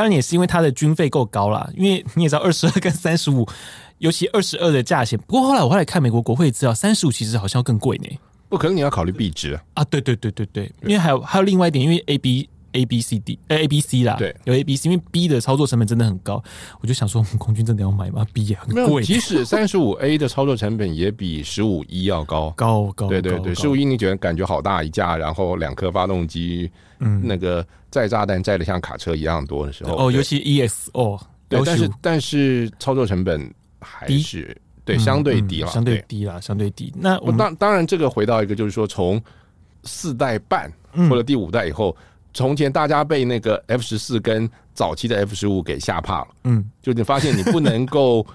[0.00, 3.46] 当然也是因为它的军费够高啦，因为你也知道二十二 跟三十五，
[3.98, 5.18] 尤其二十二的价钱。
[5.26, 8.08] 不过后来我后来看美国国会资料，三十五其实好像要更贵呢。
[8.48, 9.84] 不可能，你要考虑币值啊！
[9.84, 16.42] 对对对对对，因为还有还有另外一点，因为 A B A B C D A B C 啦，对，有 A B C，因为 B 的操作成本真的很高，
[16.80, 23.08] 我就想说，我们空军真的要买吗？B 也很贵，即使 三十五 A 的操作成本也比十五 E 要高，高高。
[23.08, 27.66] 对对对，十五 E 你觉得感觉好大一架，然后两颗发动机，嗯，那个。
[27.90, 36.92] 载炸弹载的像卡车一样多的时候，哦，尤其 EX 哦，对，但是但是操作成本还是对相对低了，相对低了，相对低。
[36.96, 39.20] 那我们当当然这个回到一个就是说，从
[39.82, 40.72] 四代半
[41.08, 48.26] 或者第五代以后，嗯、从前大家被那个 F 十四跟早期的 F 十五给吓怕了，嗯，就你发现你不能够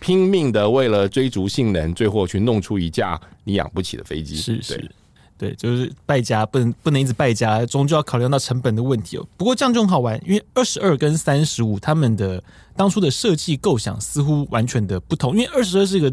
[0.00, 4.90] 拼命的为了追逐性能，最后去弄出一架你养不起的飞机，是是。
[5.38, 9.24] 对，就是败家，不能不能一直败家，终究要考虑到成本的问题哦。
[9.36, 12.42] 不过这样就很好玩，因为二十二跟三十五，他们的
[12.74, 15.34] 当初的设计构想似乎完全的不同。
[15.34, 16.12] 因为二十二是一个，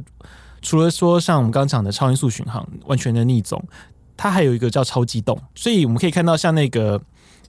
[0.61, 3.59] 除了说像我们刚刚讲的超音速巡航完全的逆总，
[4.17, 7.01] 它还有一个叫超机动，所以我们可以看到像那个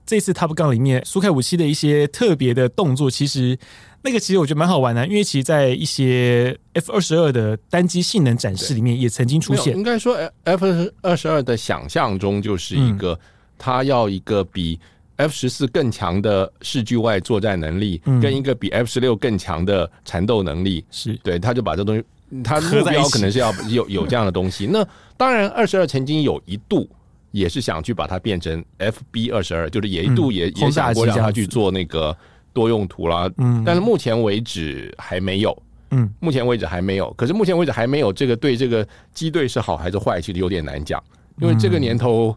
[0.05, 3.59] 这次 Top Gun 里面苏凯五七的一些特别的动作，其实。
[4.03, 9.77] 那个其实我觉得蛮好玩的，因为其实，在一些 F 二十二的单机性能展示里面，也曾经出现。
[9.77, 10.65] 应该说，F
[11.03, 13.19] 二十二的想象中就是一个，
[13.59, 14.79] 它要一个比
[15.17, 20.85] F 十四更强的视距外作战能力，跟一个比 F 十六更强的缠斗能力。
[20.93, 22.05] 是对，他就把这东西，
[22.43, 24.67] 他目标可能是要 有有这样的东西。
[24.67, 24.87] 那
[25.17, 26.89] 当然，二十二曾经有一度
[27.31, 32.17] 也是想去把它变成 FB 二十二，就是也一度也也想过让他去做那个。
[32.57, 35.55] 多用途啦，嗯，但是目前为止还没有，
[35.91, 37.13] 嗯，目前为止还没有。
[37.13, 40.99] 可是目前为止还没有这个对这个机队是好还是坏，其实有点难讲。
[41.39, 42.35] 因为这个年头，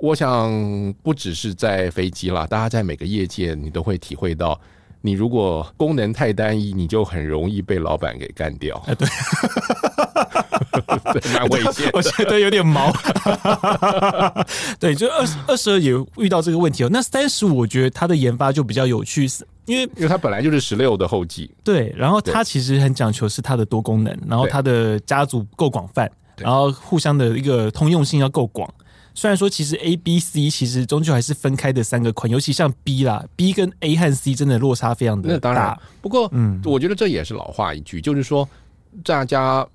[0.00, 0.50] 我想
[1.02, 4.58] 不只是在飞机啦，大家在每个业界你都会体会到，
[5.00, 8.82] 你如果功能太单一，你就很容易被老板给干掉。
[8.86, 9.08] 哎，对，
[11.32, 12.92] 蛮危险，我觉得有点毛。
[14.80, 16.88] 对，就二十二十二也遇到这个问题哦。
[16.90, 19.28] 那三十五，我觉得它的研发就比较有趣。
[19.66, 28.68] 因为因为它本来就是十六的后继，对，然后它其实很讲求是它的多功能，然后它的家族够广泛，然后互相的一个通用性要够广。
[29.18, 35.34] 虽然说其实 A、B、C 其实终究还是分开的三个款，尤其像 B 啦，B 跟 A 和 C 真的落差非常的大。
[35.34, 38.48] 那当然，不过嗯，我觉得这也是老话一句，就是说
[39.02, 39.66] 大家。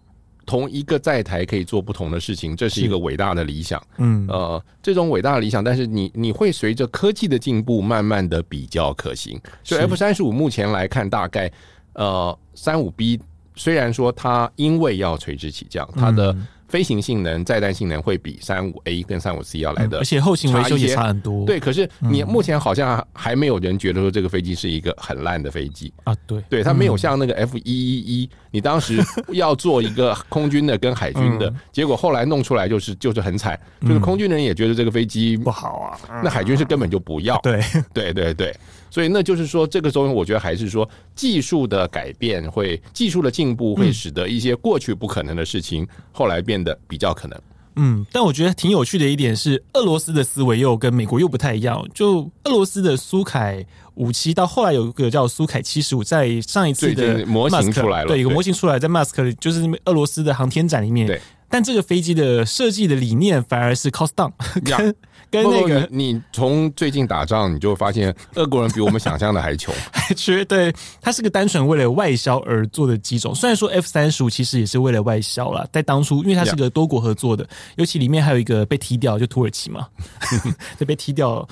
[0.45, 3.81] 同一个在台可以做不同的事情，这是一个伟大的理想。
[3.97, 9.39] 嗯，呃，这种伟大的理想，但是你你会随着科技的进步，慢慢的比较可行。
[9.63, 11.49] 所以 F 三十五目前来看，大概
[11.93, 13.17] 呃三五 B
[13.55, 16.35] 虽然说它因为要垂直起降，它的。
[16.73, 21.45] 飞行性能、载弹性能会比三五 A 跟三五 C 要来的，而且后勤维修也差很多。
[21.45, 25.93] 对，可是你目前好像还没有人觉得说这个飞机是一个很烂的飞机。
[26.03, 26.15] 啊。
[26.25, 37.39] 对，对，它没有像那个 F 一一一，你当时要做一个空军的跟海军的， 结果后来弄出来就是就是很惨，就是空军人也觉得这个飞机不好啊，那海军是根本就不要。
[37.45, 37.61] 对，
[37.93, 38.55] 对，对，对。
[38.93, 47.41] 所以那就是说，这个东西我觉得还是说技术的改变会，技术的进步会使得一些过去不可能的事情后来变得比较可能。
[47.75, 51.83] 嗯，但我觉得挺有趣的一点是，俄罗斯的思维又跟美国又不太一样。
[51.91, 61.07] 就俄罗斯的苏凯五七到后来有一个叫苏凯七十五，在上一次的模型出来了，对，一个模型出来，在马斯克就是俄罗斯的航天展里面。
[61.07, 64.31] 对，但这个飞机的设计的理念反而是 cost down。
[64.63, 64.95] 跟
[65.41, 73.33] 那个，你从最近打仗，你就会发现俄国人比我们想象的还穷， 还缺对，它是个单纯为了外销而做的机种。
[73.33, 79.87] 虽然说 F 三十五其实也是为了外销啦，在当初，因为它是个多国合作的，尤其里面还有一个被踢掉，就土耳其嘛，
[80.77, 81.47] 就被踢掉了。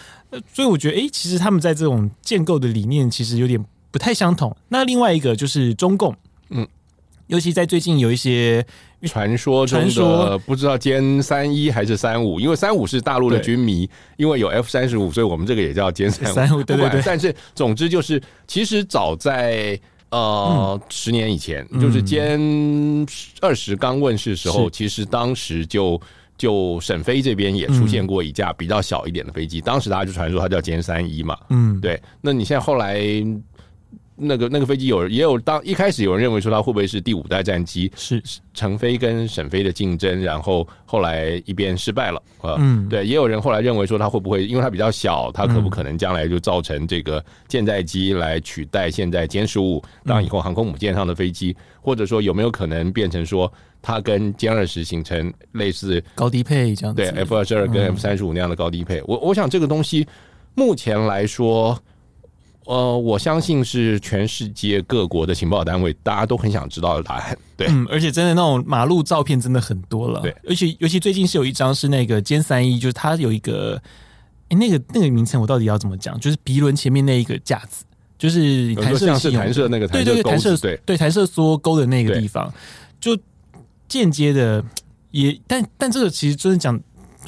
[0.53, 4.55] 所以我觉得，哎，其实他们在这种建构的理念其实有点不太相同。
[4.67, 6.15] 那另外一个就是中共，
[6.49, 6.67] 嗯。
[7.31, 8.63] 尤其在最近有一些
[9.05, 16.61] 传说中的不知道歼三一还是三五，因为三五是大陆的军迷，因为有 F 三十五，所以我们这个也叫歼三五。
[16.61, 17.01] 对对对。
[17.05, 23.07] 但是总之就是，其实早在呃、嗯、十年以前，就是歼
[23.39, 25.99] 二十刚问世的时候，其实当时就
[26.37, 31.37] 就沈飞这边也出现过一架比较小一点的飞机，当时大家就传说它叫歼三一嘛。
[31.49, 31.97] 嗯，对。
[32.19, 33.01] 那你现在后来？
[34.21, 38.21] 那个那个飞机有也有当一开始有人认为说它会不会是第五代战机，是。
[38.53, 60.05] 成飞跟沈飞的竞争，然后后来一边失败了啊，嗯，对，也有人后来认为说它会不会因为它比较小，它可不可能将来就造成这个舰载机来取代现在歼十五当以后航空母舰上的飞机，或者说有没有可能变成说它跟歼二十形成类似高低配这样子，对 F 二十二跟 F 三十五那样的高低配，我我想这个东西
[60.55, 61.81] 目前来说。
[62.65, 67.37] 呃，我相信是全世界各国的情报单位，大家都很想知道的答案。
[67.57, 70.21] 对，嗯，而且真的那种马路照片真的很多了。
[70.21, 73.81] 对，而且尤其最近是有一张是那个歼三一，就是它有一个，
[74.49, 76.19] 哎、欸，那个那个名称我到底要怎么讲？
[76.19, 77.83] 就是鼻轮前面那一个架子，
[78.17, 82.53] 就是弹射是弹射那个弹射对对弹射对对弹射梭钩的那个地方，
[82.99, 83.17] 就
[83.87, 84.63] 间接的
[85.09, 86.79] 也，但但这个其实真的讲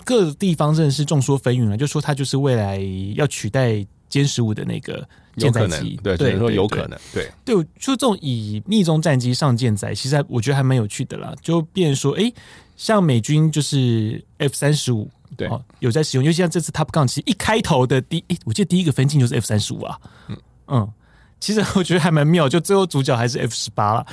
[0.06, 2.80] 各地方真的是众说纷纭了，就说它就是未来
[3.16, 5.08] 要取代歼十五的那个。
[5.36, 11.34] 舰载机，对，只能说有可能，对，对，就这种以逆中战机上舰载，其实还我觉得还蛮有趣的啦。
[11.42, 12.34] 就变成说，哎、欸，
[12.78, 15.50] 像美军就是 F 三十五，对，
[15.80, 20.94] 有在使用，尤其像这次 Top Gun，其实一开头的第，哎、欸，我记得第一个分镜就是 F 三十五啊，嗯嗯，
[21.40, 24.06] 其实我觉得还蛮妙，就最后主角还是 F 十八了，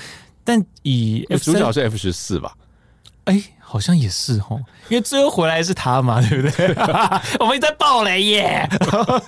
[0.42, 2.56] 但以 F 主角是 F 十四吧？
[3.24, 3.44] 哎、欸。
[3.70, 6.74] 好像也是哦，因为最后回来是他嘛， 对不对？
[7.38, 8.68] 我们一直在爆雷耶。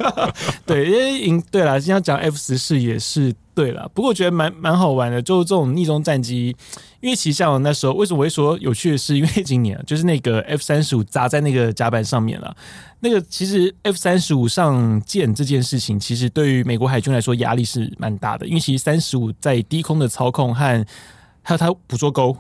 [0.67, 3.89] 对，因为赢对了，今天讲 F 十四也是对了。
[3.95, 6.57] 不过我觉得蛮蛮好玩的，就是这种逆中战机，
[7.01, 12.53] 因为其实像我那时候为什么我会说有趣的是，因为今年就是那个 F 三十五砸在那个甲板上面了。
[12.99, 20.85] 那个其实 F 三十五上舰这件事情，其实对于美国海军来说压力是蛮大的，因为其实三十五在低空的操控和
[21.43, 22.37] 还有它捕捉钩。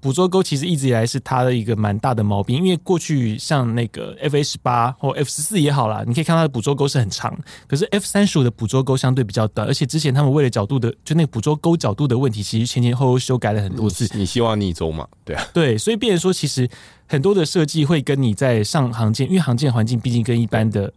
[0.00, 14.08] 捕捉钩其实一直以来是它的一个蛮大的毛病，因为过去像那个 F 十八或 F 十四也好啦，你可以看它的捕捉钩是很长，可是 F 三十五的捕捉钩相对比较短，而且之前他们为了角度的，就那个捕捉钩角度的问题，其实前前后后修改了很多次。
[14.14, 15.06] 你希望逆周嘛？
[15.22, 16.66] 对啊，对，所以变成说，其实
[17.06, 20.90] 很多的设计会跟你在上航舰，因为航舰环境毕竟跟一般的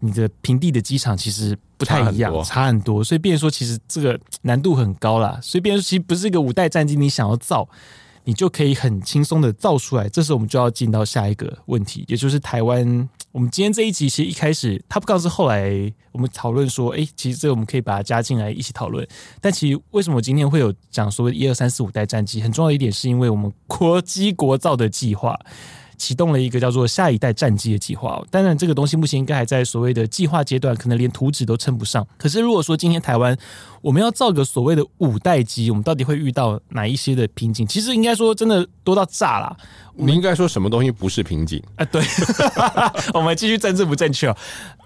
[0.00, 5.38] 你的平地的机场其实不太一样，差很，差很多，所以变成说，其实这个难度很高啦。
[5.40, 7.68] 所以变成说，其实不是一个五代战机，你想要造。
[8.24, 13.08] 你就可以很轻松的造出来，这时候我们就要进到下一个问题，也就是台湾。
[13.32, 19.06] 我们今天这一集其实一开始他不告是后来我们讨论说，哎，其实这个我们可以把它加进来一起讨论。
[19.40, 22.42] 但其实为什么今天会有讲说一二三四五代战机？
[22.42, 25.38] 很重要一点是因为我们国机国造的计划。
[26.02, 32.04] 启动了一个叫做下一代战机的计划，当然这个东西目前应该还在所谓的计划阶段，可能连图纸都称不上。
[32.18, 33.38] 可是如果说今天台湾
[33.80, 37.64] 我们要造个所谓的五代机，我们到底会遇到哪一些的瓶颈？
[37.64, 39.56] 其实应该说真的多到炸了。
[39.94, 41.62] 你应该说什么东西不是瓶颈？
[41.76, 42.02] 啊，对，
[43.14, 44.36] 我们继续政治不正确哦。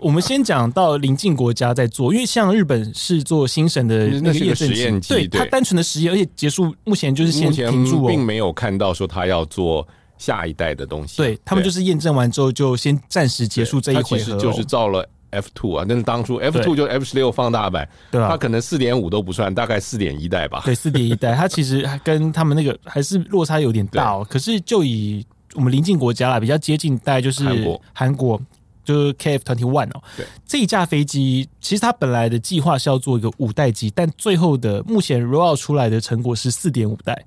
[0.01, 9.89] 我们先讲到邻近国家在做，因为像日本是做新神的那个实验机，对，它单纯的实验，而且结束目前就是先停住，并没有看到说它要做。
[10.19, 18.29] 下一代的东西，对他们就是验证完之后就先暂时结束这一回合，就是造了 F two 啊，但是当初 F two 就 F 十六放大版，对吧？
[18.29, 20.63] 它可能四点五都不算，大概四点一代吧。
[20.65, 24.27] 对，四点一代，它其实跟他们那个还是落差有点大哦。
[24.29, 28.41] 可是就以我们邻近国家啦，比较接近，大概就是韩国，韩国
[28.85, 30.03] 就是 KF twenty one 哦。
[30.17, 37.25] 对，这一架飞机其实它本来的计划是要做一个五代机，但最后的目前 roll 出来的成果是四点五代。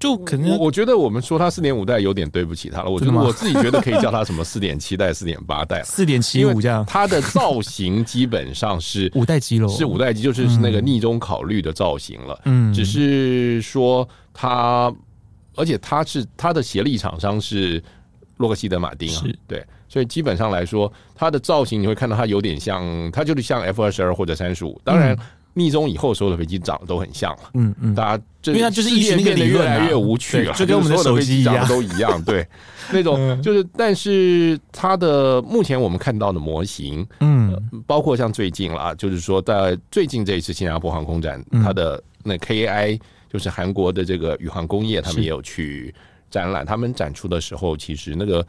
[0.00, 2.90] 就可能，我觉得我们说它四点五代有点对不起它了。
[2.90, 6.82] 我觉得我自己觉得可以叫它什么四点七代、四点八代、四点七五这样。
[6.86, 12.40] 它的造型基本上是 五代机喽，是五代机，就是那个逆中考虑的造型了。
[12.46, 14.90] 嗯，只是说它，
[15.54, 17.82] 而且它是它的协力厂商是
[18.38, 25.14] 洛克希德马丁啊，对，所以基本上来说，它的造型你会看到它有点像，它就是像 F 二十二或者三十五，当然。
[25.60, 32.46] 逆中以后所有的飞机长得都很像了，嗯嗯，大家因为它就是一变得越来越无趣了，就跟我们的手机长得都一样，对，
[32.90, 37.54] 那种就是，但是它的目前我们看到的模型，嗯，
[37.86, 42.98] 包括像最近啦，就是说在最近这一次新加坡航空展，它的那 KAI
[43.30, 45.94] 就是韩国的这个宇航工业，他们也有去
[46.30, 48.46] 展览，他们展出的时候，其实那个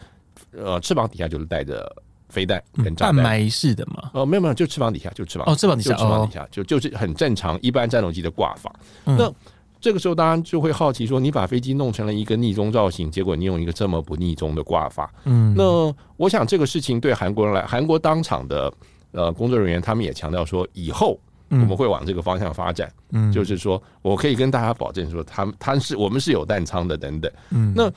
[0.57, 1.91] 呃翅膀底下就是带着。
[2.31, 4.09] 飞弹跟炸弹，半埋式的嘛？
[4.13, 5.45] 哦，没有没有，就翅膀底下，就翅膀。
[5.47, 8.73] 哦，翅膀底下，就翅膀底下，就就是很正常一般战斗机的挂法。
[9.03, 9.31] 那
[9.79, 18.71] 这个时候大家就会好奇说，你把飞机弄成了一个逆中造型，结果你用一个这么不逆中的挂法，嗯，那我想这个事情对韩国人来，韩国当场的
[19.11, 21.19] 呃工作人员他们也强调说，以后
[21.49, 27.91] 我们会往这个方向发展，嗯，就是说我可以跟大家保证说，他们他是我们是有弹仓的等等，嗯，那。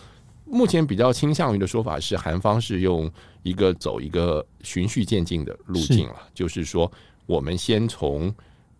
[0.55, 3.11] 目前比较倾向于的说法是，韩方是用
[3.43, 6.91] 一个走一个循序渐进的路径了，就是说，
[7.27, 8.33] 我们先从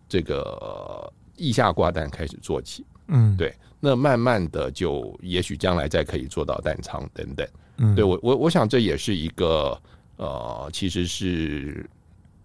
[0.07, 7.47] 这个腋下挂弹开始做起，嗯，对，那慢慢的就也许将来再可以做到弹仓等等，
[7.77, 9.77] 嗯，对我我我想这也是一个
[10.15, 11.89] 呃，其实是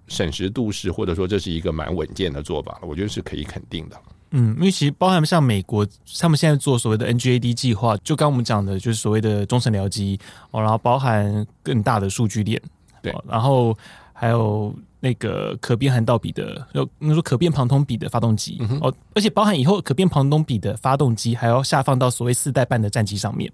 [0.08, 3.96] 审时度势，或者说这是一个蛮稳健的做法了，我觉得是可以肯定的。
[4.32, 5.84] 嗯，因为其实包含像美国，
[6.20, 10.18] 他们现在做所谓的 NGAD 计划，就刚我们讲的，就是所谓的中程僚机
[10.52, 12.60] 哦，然后包含更大的数据链，
[13.02, 13.76] 对，然后
[14.12, 23.52] 还有那个可变涵道比的，就你说可变庞通比的发动机哦，而且包含以后可变庞通比的发动机还要下放到所谓四代半的战机上面。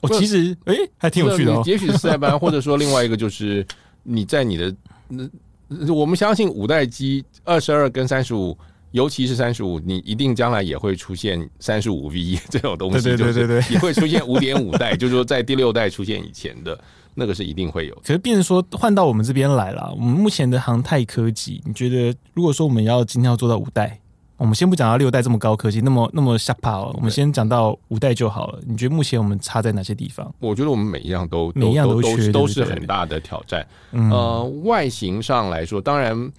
[0.00, 1.62] 哦，其实哎，还挺有趣的哦。
[1.66, 3.66] 也许是四代半，或者说另外一个就是
[4.02, 4.74] 你在你的
[5.08, 8.56] 那，我们相信五代机二十二跟三十五。
[8.94, 16.78] 尤其是三十五，你一定将来也会出现三十五 V 这种东西，对对对对，也会出现五点五代， 就是说在第六代出现以前的
[17.12, 17.94] 那个是一定会有。
[17.96, 23.98] 可是变成说换到我们这边来了，我们目前的航太科技，你觉得如果说我们要今天要做到五代，
[24.36, 28.60] 我们先不讲到六代这么高科技，那么那么吓跑，我们先讲到五代就好了。
[28.64, 30.32] 你觉得目前我们差在哪些地方？
[30.38, 33.66] 我觉得我们每一样都每一样都缺，都是很大的挑战。
[33.90, 36.30] 嗯、呃，外形上来说，当然。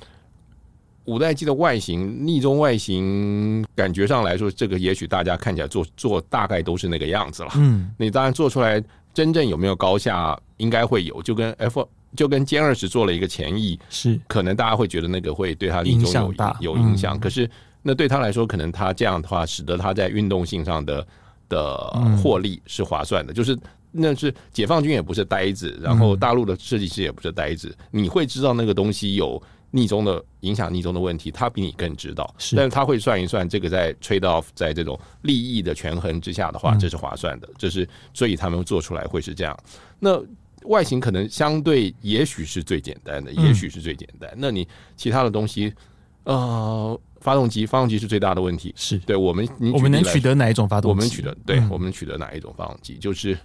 [1.06, 7.51] 五代机的外形，逆中外形，感觉上来说，这个也许大家看起来做做大概都是那个样子了。
[7.56, 8.84] 嗯，你当然做出来，
[9.14, 11.22] 真正有没有高下，应该会有。
[11.22, 17.20] 就跟 F 就跟歼二十做了一个前翼，是可能大家会觉得那个会对它逆中有有影响。
[17.20, 17.47] 可是
[17.84, 21.06] 那对他来说，可能他这样的话，使得他在运动性上的
[21.49, 21.78] 的
[22.22, 23.32] 获利是划算的。
[23.32, 23.56] 就是
[23.91, 29.39] 那是解放军也不是呆子，然后大陆的设计师也不是呆子，你会知道那个东西有。
[29.76, 32.34] 逆中的影响，逆中的问题，他比你更知道。
[32.38, 37.49] 是，但是他会算一算，这个在 trade off，在这种利益的权衡之下的话，这是划算的。
[37.57, 39.57] 这是所以他们做出来会是这样。
[39.99, 40.17] 那
[40.63, 44.34] 外形可能相对，也许是最简单的，也许是最简单。
[44.38, 44.65] 那你
[44.95, 45.73] 其他的东西，
[46.23, 48.73] 呃，发动机，发动机是最大的问题。
[48.78, 50.95] 是对我们，我们能取得哪一种发动机？
[50.95, 52.95] 我们取得，对，我们取得哪一种发动机？
[52.95, 53.38] 就是。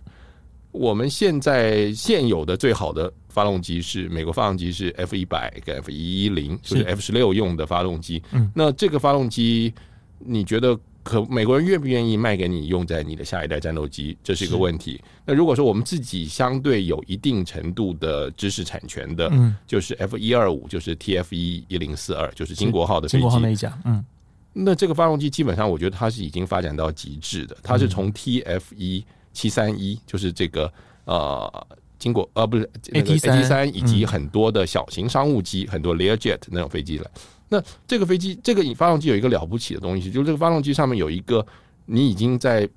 [0.73, 8.23] 我们现在现有的最好的发动机是美国发动机是 F 一百跟 F 一一零，就是 F 十六用的发动机。
[8.31, 9.75] 嗯，那这个发动机，
[10.19, 14.17] 你觉得可美国人愿不愿意卖给你用在你的下一代战斗机？
[14.23, 15.03] 这是一个问题。
[15.25, 23.17] 那如果说我们自己相对有一定程度的知识产权的，嗯，就是 F 一二五，就是 TF 一一零四二，就是金国号的飞机。
[23.19, 24.05] 金国号那一架，嗯，
[24.53, 29.05] 那这个发动机基本上我觉得它是已经发展到极致的，它是从 TF 一。
[29.41, 30.71] 七三一就是这个
[31.07, 31.67] 呃，
[31.99, 37.11] 经过呃不是 AT 三以及很多的小型商务机，很多 Learjet 那种飞机了。
[37.49, 41.45] 那这个飞机这个发动机有一个了不起的东西，就是这个发动机上面有一个
[41.87, 42.69] 你已经在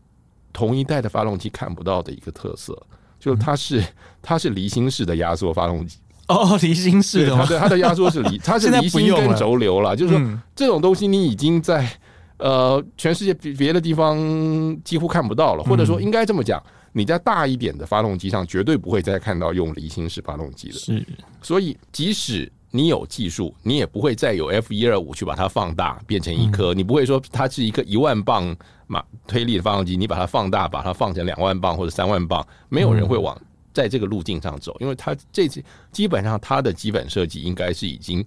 [0.53, 2.81] 同一代的发动机看不到的一个特色，
[3.19, 3.83] 就是它是
[4.21, 5.97] 它是离心式的压缩发动机。
[6.29, 9.93] 哦，离心式的，对，它的压缩是离，它是离心跟轴流了。
[9.93, 11.85] 就是说这种东西你已经在。
[12.37, 14.17] 呃，全世界别别的地方
[14.83, 16.61] 几乎看不到了，或者说应该这么讲，
[16.91, 20.73] 你在大一点的发动机上绝对不会再看到用离心式发动机了。
[20.73, 21.05] 是，
[21.41, 28.53] 所以即使你有技术，你也不会再有 F 一二五去把它放大变成一颗，你不会说它是一个一万磅
[28.87, 33.39] 马推力的发动机，你把它放大，把它放成两万磅或者三万磅，没有人会往
[33.71, 35.47] 在这个路径上走，因为它这
[35.91, 38.25] 基本上它的基本设计应该是已经。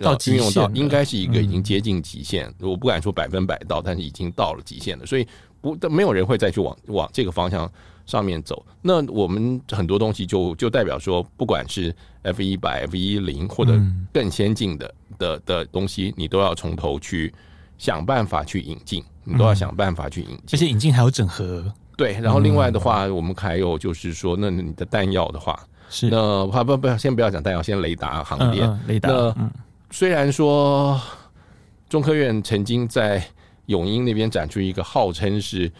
[0.00, 5.26] 到运用到应该是一个已经接近极限，我不敢说百分百到，但是已经到了极限了，所以
[5.60, 7.70] 不，没有人会再去往往这个方向
[8.06, 8.64] 上面走。
[8.80, 13.78] 那我们很多东西就就代表说，不管是 F 一百、F 一零或者
[14.12, 17.32] 更先进的的的东西，你都要从头去
[17.76, 21.70] 想办法去引进，你都要想办法去引进，而且引进还有整合。
[21.96, 29.10] 对，然后另外的话，我们还有就是说，那你的弹药的话，是那不不不，先不要讲弹药，先雷达、航电、雷达。
[29.36, 29.50] 嗯
[29.92, 31.00] 虽然说
[31.88, 33.22] 中科院曾经在
[33.66, 35.70] 永英那边展出一个号称是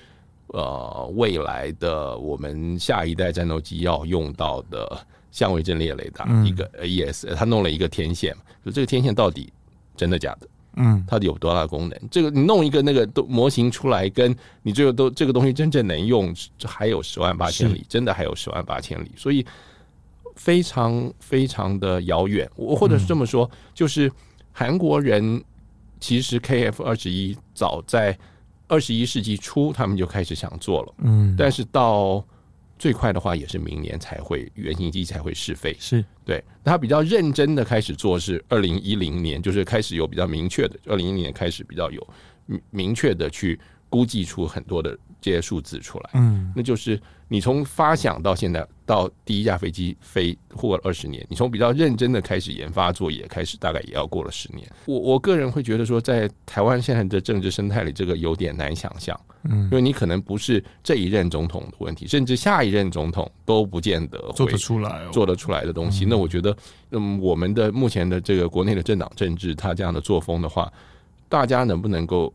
[0.49, 8.35] 呃未来的我们下一代战斗机要用到的相位阵列雷达，一个 AES，他弄了一个天线，
[8.65, 9.53] 就这个天线到底
[9.97, 10.49] 真的假的？
[10.75, 11.97] 嗯，它有多大功能？
[12.11, 16.35] 这个你弄一个那个都模型出来，跟你这个都这个东西真正能用，
[16.65, 19.47] 还有十万八千里，真的还有十万八千里，所以。
[20.43, 24.11] 非常非常的遥远，我或者是这么说，就是
[24.53, 25.45] 韩国人
[26.01, 28.19] 其实 KF 二十一早在
[28.67, 32.25] 二十一世纪初他们就开始想做了，嗯，但是到
[32.79, 36.03] 最快的话也是明年才会原型机才会试飞，是。
[36.25, 36.43] 对。
[36.65, 42.07] 他比较认真的开始做是二零一零年，就是开始有比较明确的，二零一零年开始比较有
[42.47, 43.61] 明明确的去
[43.91, 54.69] 估计出很多的这些数字出来，嗯，那就是你从发想到现在到第一架飞机飞过了二十年，你从比较认真的开始研发作业开始，大概也要过了十年。
[54.87, 66.05] 我我个人会觉得说，在台湾现在的政治生态里，这个有点难想象，嗯，因为你可能不是这一任总统的问题，甚至下一任总统都不见得会做得出来，做得出来的东西。
[66.05, 66.57] 那我觉得，
[66.91, 70.73] 嗯，我们的目前的这个国内的政党政治，他这样的作风的话，
[71.29, 72.33] 大家能不能够？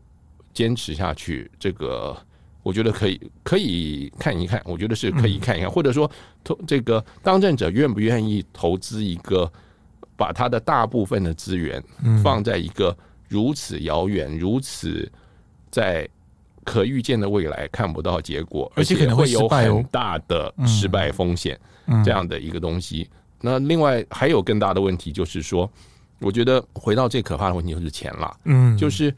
[0.56, 2.16] 坚持下去，这个
[2.66, 4.60] 我觉得可以，可以看一看。
[4.64, 6.10] 我觉得是可以看一看，或者说，
[6.42, 9.48] 投这个当政者愿不愿意投资一个，
[10.16, 11.80] 把他的大部分的资源
[12.24, 12.96] 放在一个
[13.28, 15.08] 如此遥远、如此
[15.70, 16.08] 在
[16.64, 21.56] 可预见的未来看不到结果，而且可能会有很大的失败风险
[22.04, 23.08] 这样的一个东西。
[23.40, 25.70] 那另外还有更大的问题，就是说，
[26.18, 29.14] 我觉得回到最可怕的问题就是钱了，嗯，就是。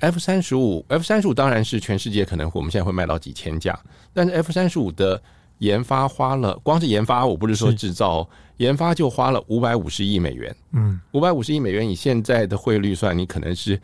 [0.00, 3.78] F 三十五，F 三十五当然是全世界可能我们现在会卖到几千架，
[4.12, 5.22] 但是 F 三十五的
[5.58, 10.54] 研发花了，光是研发，我不是说制造，研发就花了五百五十亿美元。
[10.72, 13.80] 嗯，五百五十亿美元以现在的汇率算，你可能是。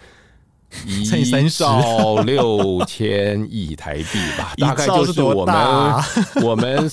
[0.84, 5.54] 一兆六千亿台币吧， 大概就是我们
[6.42, 6.90] 我们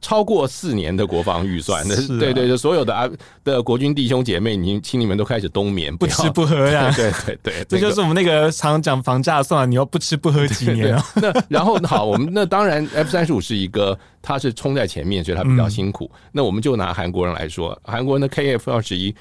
[0.00, 1.86] 超过四年的国防预算。
[1.86, 3.08] 对 对，对所有的啊
[3.44, 6.92] 的国军弟兄姐妹，你请你们都开始冬眠，不吃不喝呀。
[6.96, 11.04] 对对对，这就是我们那个常讲房价算，你要不吃不喝几年啊？
[11.14, 16.10] 那然后好，我们那当然 F 三十五是一个，它是冲在前面，所以它比较辛苦。
[16.32, 19.14] 那我们就拿韩国人来说，韩国人的 KF 二十一，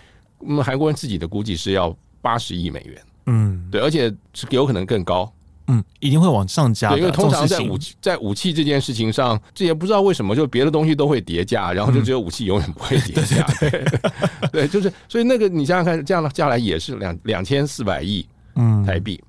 [0.47, 2.97] 嗯，韩国人自己的估计是要八十亿美元。
[3.27, 5.31] 嗯，对，而且是有可能更高，
[5.67, 6.97] 嗯，一定会往上加的。
[6.97, 13.45] 因为通常在武器在武器这件事情上，这也不知道为什么，就别的东西都会叠加，然后就只有武器永远不会 叠加。
[13.45, 18.25] 嗯、对，对，对， 对，就是所以那个你想想看，这样加来也是两两千四百亿
[18.55, 19.21] 嗯台币，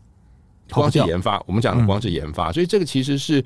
[0.70, 3.44] 光是研发，我们讲的光是研发，所以这个其实是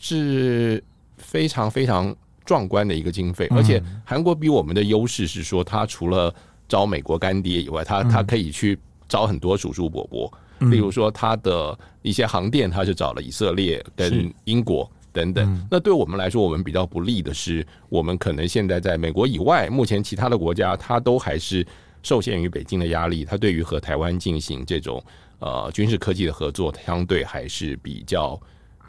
[0.00, 0.82] 是
[1.16, 2.12] 非常非常
[2.44, 3.46] 壮观的一个经费。
[3.52, 6.34] 而且韩国比我们的优势是说，它除了
[6.68, 8.76] 招美国干爹以外，它它可以去。
[9.12, 10.32] 找很多叔叔伯伯，
[10.70, 15.68] 例如说他的一些航电，他是找了以色列跟英国等等。
[15.70, 21.66] 那对我们来说，我们比较不利的是，我们可能现在在美国以外，目前其他的国家，它都还是
[22.02, 23.22] 受限于北京的压力。
[23.22, 25.04] 它对于和台湾进行这种
[25.40, 28.40] 呃军事科技的合作，相对还是比较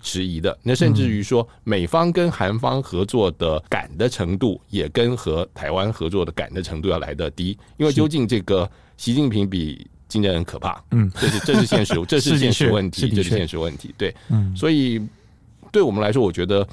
[0.01, 0.57] 迟疑的。
[0.63, 7.57] 那甚至于说，美方跟韩方合作的赶的程度，也跟和台湾合作的赶的程度要来得低。
[7.75, 15.01] 因为究竟这个习近平比竞争很可怕，嗯，这是这是现实， 这是现实问题，这是现实问题，对，嗯，所以
[15.71, 16.67] 对我们来说，我觉得，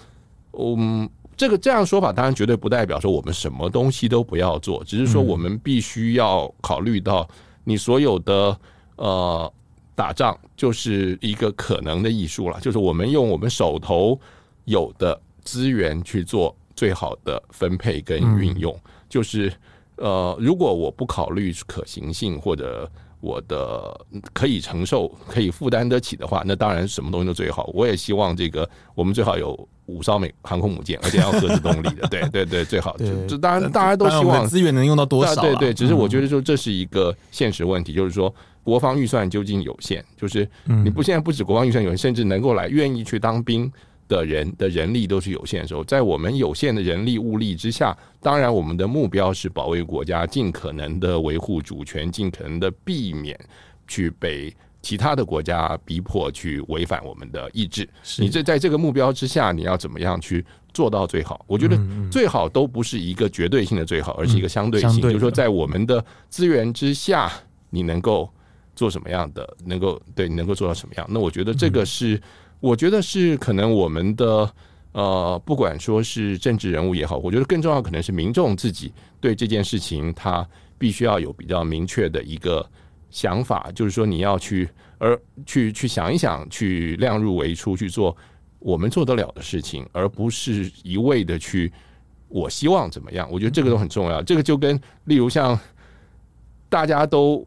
[0.52, 7.26] 嗯，这个这样说法当然绝对不代表说我们什么东西都不要做，只是说我们必须要考虑到
[7.64, 8.54] 你所有的
[8.96, 9.50] 呃
[9.94, 14.20] 打仗就是一个可能的艺术了，就是我们用我们手头
[14.66, 18.78] 有的资源去做最好的分配跟运用，
[19.08, 19.50] 就是
[19.96, 22.90] 呃，如果我不考虑可行性或者
[23.20, 23.98] 我的
[24.32, 27.70] 可以承受、可以负担得起的话，那当然什么东西都最好。
[27.74, 32.06] 我也希望这个我们最好有五艘美航空母舰，而且要核子动力的。
[32.10, 32.96] 对对对，最好。
[32.98, 35.40] 就就当然大家都希望资源能用到多少？
[35.42, 40.48] 对对，只是我觉得说这是一个现实问题，就是说国防预算究竟有限，就是
[40.84, 43.70] 你不现在不止国防预算有限，甚至能够来愿意去当兵。
[44.10, 53.38] 的人的人力都是有限的时候，在我们有限的人力物力之下，当然我们的目标是保卫国家，尽可能的维护主权，尽可能的避免
[53.86, 54.52] 去被
[54.82, 57.88] 其他的国家逼迫去违反我们的意志。
[58.18, 60.44] 你这在这个目标之下，你要怎么样去
[60.74, 61.44] 做到最好？
[61.46, 61.78] 我觉得
[62.10, 67.32] 最好都不是一个绝对性的最好，而是一个相对性，就是说在我们的资源之下，
[67.70, 68.28] 你能够
[68.74, 71.06] 做什么样的，能够对你能够做到什么样？
[71.08, 72.20] 那我觉得这个是。
[72.60, 74.50] 我觉得是可能我们的
[74.92, 80.46] 呃，不管说是政治人物也好，我觉得更重要可能是民众自己对这件事情，他
[80.76, 82.68] 必须要有比较明确的一个
[83.10, 88.14] 想法，就是说你要去而去去想一想，去量入为出去做
[88.58, 91.72] 我们做得了的事情，而不是一味的去
[92.28, 93.28] 我希望怎么样。
[93.30, 94.22] 我觉得这个都很重要。
[94.22, 95.58] 这个就跟例如像
[96.68, 97.46] 大家都。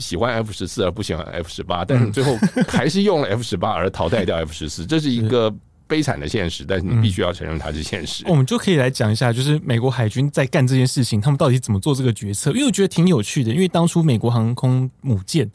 [0.00, 2.36] 喜欢 F 十四而不喜欢 F 十八，但是最后
[2.66, 5.54] 还是用了 F 十八而淘汰掉 F 十四， 这是一个
[5.86, 6.64] 悲惨的现实。
[6.66, 8.24] 但是你必须要承认它是现实。
[8.26, 12.50] 我们就可以来讲一下，就是美国海军在干这件事情，他们到底怎么做这个决策？
[12.52, 13.52] 因为我觉得挺有趣的。
[13.52, 15.50] 因为当初美国航空母舰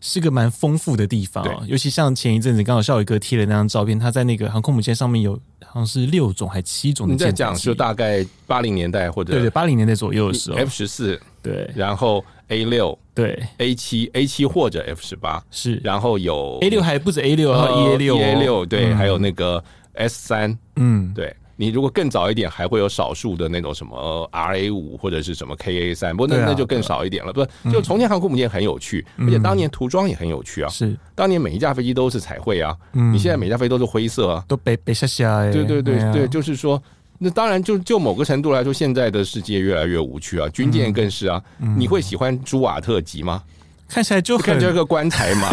[0.00, 1.62] 是个蛮丰富的地方啊。
[1.66, 5.34] 尤其像前一阵子刚好孝玮哥贴了那张照片，他在那个航空母舰上面有
[5.64, 7.28] 好像是六种还七种的舰。
[7.28, 17.96] 你在讲就大概八零年代或者对对八零年代左右的时候，F 十四对，然后 A 六对 A 七 A 七或者 F 十八是，然后有 A 六还不止 A 六，然后 E A
[17.96, 19.64] 六 E A 六对，还有那个
[19.94, 21.34] S 三嗯对。
[21.58, 27.32] 你如果更早一点，还会有少数的那种什么 R A 五或者是什么 K A 三，不过那那就更少一点了。
[27.32, 27.42] 不，
[27.72, 30.68] 就重庆航空母舰很有趣，而且当年涂装也很有趣啊。
[30.68, 32.76] 是，当年每一架飞机都是彩绘啊。
[32.92, 35.50] 嗯，你现在每架飞机都是灰色啊，都白白瞎瞎。
[35.50, 36.82] 对对对对，就是说，
[37.18, 41.42] 那当然就就某个程度来说，现在的世界越来越无趣啊，军舰更是啊。
[41.76, 43.42] 你会喜欢朱瓦特级吗？
[43.88, 45.48] 看起来就看这个棺材嘛，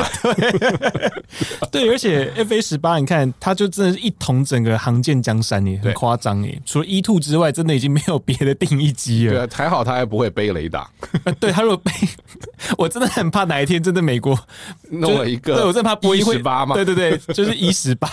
[1.69, 6.59] 对， 对，而且 F A 十八，你看它就真的是一统整个航舰江山耶，很夸张耶。
[6.65, 9.33] 除了 E two 之外，真的已经没有别的定义机了。
[9.33, 10.89] 对啊，还好它还不会背雷达。
[11.39, 11.91] 对，它如果背，
[12.75, 14.35] 我真的很怕哪一天真的美国
[14.89, 16.73] 弄了一个，对我真的怕波音十八嘛。
[16.73, 18.09] 对对对，就是 E 十八。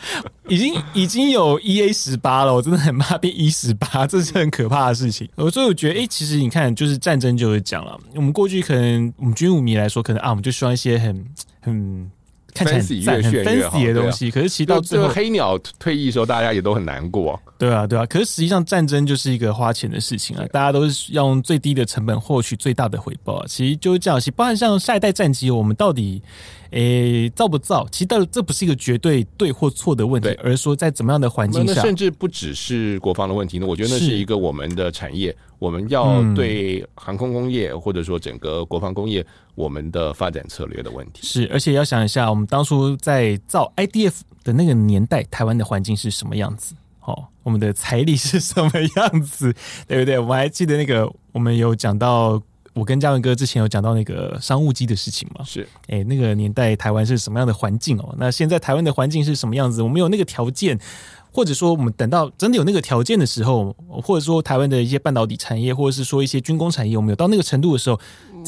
[0.48, 5.28] 已经已经有 E A 十八了，我真的很怕变 E 十八，这是很可怕的事情。
[5.34, 7.98] 我所以我觉得，哎、其实你看，就是战争就是讲了。
[8.14, 11.26] 我们过去可能我们军武迷来说，可能啊，我们就需要一些很
[11.60, 12.10] 很
[12.54, 14.30] 看起来很赞、很 fancy 的东西。
[14.30, 17.40] 可是其实到最后，黑鸟退役的时候，大家也都很难过。
[17.58, 18.06] 对啊，对啊。
[18.06, 23.44] 可是实际上，战争就是一个花钱的事情啊，大家都是要用最低的成本获取最大的回报啊。
[23.48, 26.22] 其实就是这样，其实包含像下一代战机，我们到底。
[26.70, 27.88] 诶，造不造？
[27.90, 33.66] 其实到，这不是一个绝对对或错的问题，而是说在怎么样的环境下，甚至不只是国防的问题呢？
[33.66, 41.26] 我觉得那是一个我们的产业，我们要对航空工业或者说整个国防工业我们的发展策略的问题。
[41.26, 46.74] 是，而且要想一下，我们当初在造 IDF 的那个年代，台湾的环境是什么样子？
[47.04, 49.54] 哦，我们的财力是什么样子？
[49.88, 50.18] 对不对？
[50.18, 52.42] 我们还记得那个，我们有讲到。
[52.74, 55.44] 我跟嘉文哥之前有讲到那个商务机的事情嘛？
[55.44, 58.14] 是，哎、欸，那个年代台湾是什么样的环境哦？
[58.16, 59.82] 那现在台湾的环境是什么样子？
[59.82, 60.78] 我们有那个条件，
[61.32, 68.00] 或者说我们等到真的有那个条件的时候，或者说台湾的一些半导体产业，或者是说一些军工产业，我们有到那个程度的时候，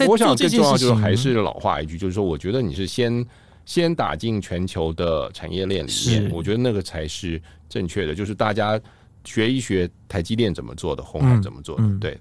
[0.09, 3.25] 我想最重要就是还是老话一句，就是说，我觉得你是先
[3.65, 8.81] 先打进全球的产业链里面，我觉得那个才是正确的，就是大家
[9.25, 12.01] 学一学台积电怎么做的，鸿海怎么做的，嗯。
[12.03, 12.19] 嗯、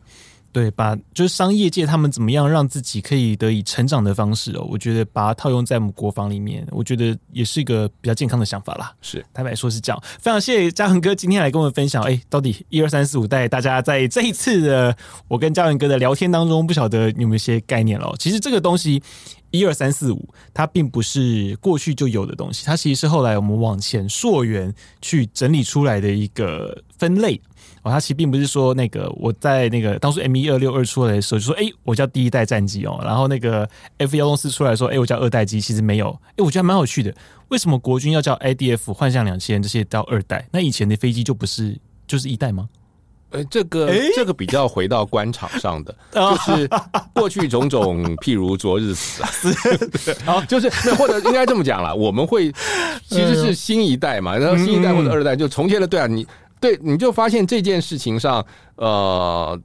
[0.52, 0.70] 对。
[0.80, 8.94] 把就是商业界他们怎么样让自己可以得以成长的方式哦，我觉得把它套用在我们国防里面，我觉得也是一个比较健康的想法啦。
[9.02, 10.02] 是，坦白说是这样。
[10.20, 14.96] 非常谢谢嘉恒哥今天来跟我们分享，哎，到底一二三四五代，大家在这一次的
[15.28, 18.16] 我跟嘉恒哥的聊天当中，不晓得有没有一些概念了。
[18.18, 19.02] 其实这个东西
[19.52, 27.42] 一二三四五，它并不是过去就有的东西，它其实是后来我们往前溯源去整理出来的一个分类。
[27.84, 33.68] 哦，他其实并不是说那个我在那个当初 M 一二六二出来的时候就说，哎，我叫第一代战机哦，然后那个
[33.98, 37.14] F 幺零四出来说，哎，我叫二代机，其实没有，哎，我觉得蛮有趣的，
[37.48, 40.48] 为什么国军要叫 IDF 幻象两千这些叫二代？
[40.52, 42.68] 那以前的飞机就不是就是一代吗？
[43.32, 46.68] 呃，这个这个比较回到官场上的， 就是
[47.14, 49.30] 过去种种，譬如昨日死啊，
[50.26, 52.52] 好，就是那或者应该这么讲了，我们会
[53.08, 56.28] 其实是新一代嘛，然后新一代或者二代就重建了，对啊，你。
[56.60, 58.46] 对，你就发现这件事情上，
[58.76, 59.60] 呃，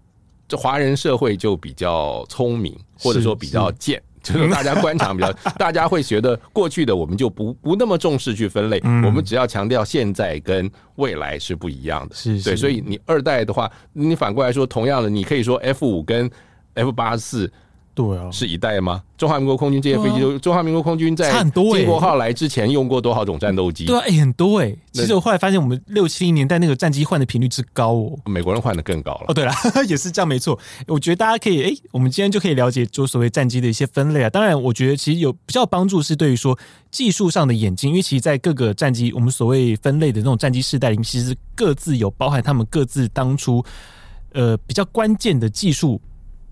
[0.46, 16.30] 这华人社会就比较聪明，或者说比较贱，就是大家观察比较， 大家会觉得过去的我们就不不那么重视去分类，我们只要强调现在跟未来是不一样的，是，对，所以你二代的话，你反过来说，同样的，你可以说 F 五跟
[16.74, 17.52] F 八四。
[17.94, 19.02] 对啊，是一代吗？
[19.16, 23.84] 中华民国空军这些飞机都，中华民国空军在经国号来之前用过多少种战斗机？
[23.84, 24.74] 对啊，哎，很多哎。
[24.92, 28.18] 其实我后来发现，我们六七零年代那个战机换的频率之高哦。
[28.26, 29.26] 美国人换的更高了。
[29.28, 29.52] 哦，对了，
[29.88, 30.58] 也是这样，没错。
[30.88, 34.28] 我觉得大家可以，哎，我们今天就可以了解，就所谓战机的一些分类啊。
[34.28, 36.58] 当然，我觉得其实有比较帮助是对于说
[36.90, 43.64] 技术上的演进，因为其实，在各个战机，我们所谓分类的那种战机世代里面，其实各自有包含他们各自当初
[44.32, 46.00] 呃比较关键的技术。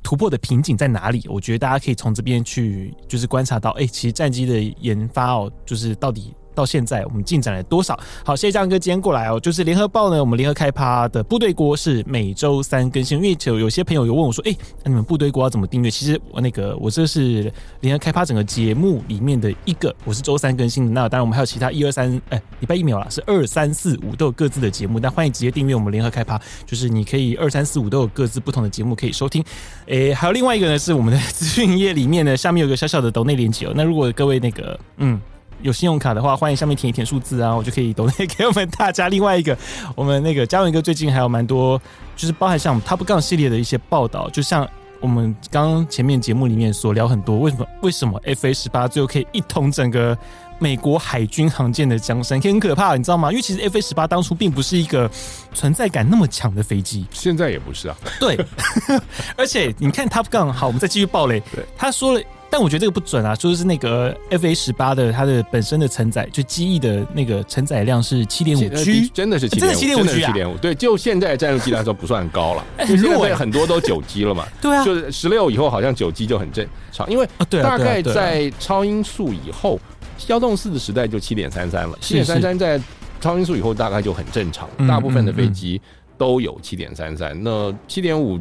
[0.02, 1.24] 突破的瓶颈在哪里？
[1.28, 6.34] 我觉得大家可以从这边去，就是观察到，哎、其实战机的研发哦，就是到底。
[6.54, 7.98] 到现在我们进展了多少？
[8.24, 9.38] 好，谢谢江哥今天过来哦。
[9.40, 13.18] 就是联合报呢，我们联合开趴的部队锅是每周三更新。
[13.18, 15.90] 因为有有些朋友有问我说，哎、那你们部队锅要怎么订阅？
[15.90, 20.92] 其实我那个我这是联合开趴整个节目里面的一个，我是周三更新的。
[20.92, 24.98] 那当然我们还有其他一二三，哎，礼拜一没有啦，是二三四五都有各自的节目。
[24.98, 29.44] 但欢迎直接订阅我们联合开趴，就是你可以二三四五都有各自不同的节目可以收听。
[29.88, 33.72] 哎、还有另外一个呢，是我们的资讯页里面呢，下面有个小小的抖内连接哦。
[33.74, 35.20] 那如果各位那个，嗯。
[35.62, 39.08] 有信用卡的话，欢迎下面填一填数字啊，我就可以抖内给我们大家。
[39.08, 39.56] 另外一个，
[39.94, 41.80] 我们那个嘉文哥最近还有蛮多，
[42.16, 44.68] 就是包含像 Top Gun 系列的一些报道，就像
[45.00, 50.16] 我们刚刚前面节目里面所聊很多，为什么为什么 FA 十八最后可以一统整个
[50.58, 53.30] 美国海军航舰的江山，可以很可怕，你知道吗？
[53.30, 55.10] 因为其实 FA 十八当初并不是一个
[55.54, 57.96] 存在感那么强的飞机，现在也不是啊。
[58.18, 58.38] 对，
[59.36, 61.40] 而且你看 Top Gun，好，我们再继续爆雷。
[61.54, 62.20] 对，他说了。
[62.52, 70.54] 但我觉得这个不准啊，说的是那个 FA 十八的它的本身的承载，就机翼的那个承载量是七点五 G，真的是七点五，真的是七点五。
[70.58, 74.46] 对，就现在战斗机来说不算高了， 因为现在很多都九 G 了嘛。
[74.60, 79.80] 对啊，就是十六以后好像九 G 就很正常，因为大概在超音速以后，
[80.26, 82.78] 幺洞四的时代就七点三三了，七点三三在
[83.18, 85.80] 超音速以后大概就很正常，大部分的飞机
[86.18, 88.38] 都有七点三三，那七点五。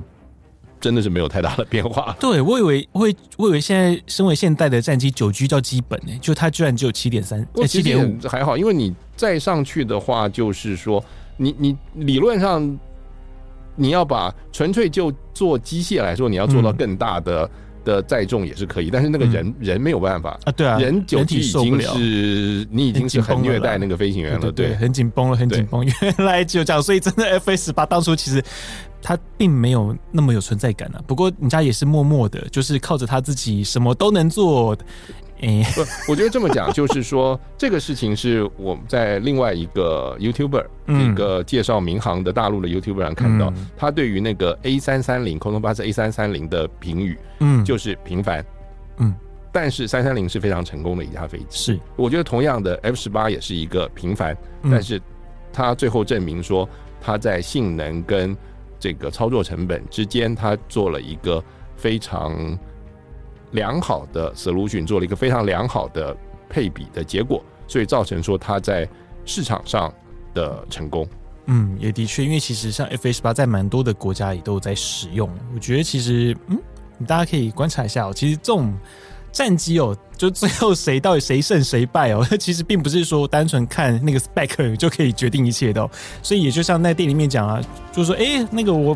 [0.81, 2.13] 真的是没有太大的变化。
[2.19, 11.01] 对，我以为我以我以为现在身为现代的战机九 G 叫基本呢，就它居然只有七点三，七点五还好，因为你再上去的话，就是说
[11.37, 12.77] 你你理论上
[13.75, 17.49] 你要把纯粹就做机械来说，你要做到更大的
[17.83, 25.85] 的载重也是可以，但是那个人人没有办法啊，对啊，人九体已经是你已经是很虐待那个飞行员了，对，很紧绷了，很紧绷。
[25.85, 28.43] 原来就这样，所以真的 FA 十八当初其实。
[29.03, 34.77] 他并没有那么有存在感啊，不过人家也是默默的，就是靠着他自己什么都能做。
[35.41, 35.81] 哎，不，
[36.11, 48.45] 我觉得这么讲，就是说 这个事情是我们在另外一个 YouTuber 一个介绍民航的大陆的 YouTuber 上看到，他对于那个 A 三三零空中巴士 A 三三零的评语，嗯，就是平凡，
[48.97, 49.13] 嗯，
[49.51, 51.45] 但是三三零是非常成功的一架飞机。
[51.49, 55.01] 是，我觉得同样的 F 十八也是一个平凡，但是
[55.51, 56.69] 他最后证明说
[57.01, 58.37] 他在性能跟
[58.79, 61.43] 这个操作成本之间，他做了一个
[61.75, 62.57] 非常
[63.51, 66.15] 良好的 solution，做了一个非常良好的
[66.49, 68.87] 配比的结果，所以造成说它在
[69.25, 69.93] 市场上
[70.33, 71.07] 的成功。
[71.45, 75.29] 嗯，也的确，因为其实像 FA 十八在蛮多的国家也都有在使用。
[75.53, 76.57] 我觉得其实，嗯，
[77.07, 78.13] 大家可以观察一下哦。
[78.13, 78.73] 其实这种。
[79.33, 82.21] 战机哦，就最后谁到底谁胜谁败哦？
[82.37, 85.89] 其实并不是说单纯看那个 spec 就可以决定一切的。
[86.21, 87.61] 所以也就像在电影里面讲啊，
[87.93, 88.93] 就是说，哎、那个我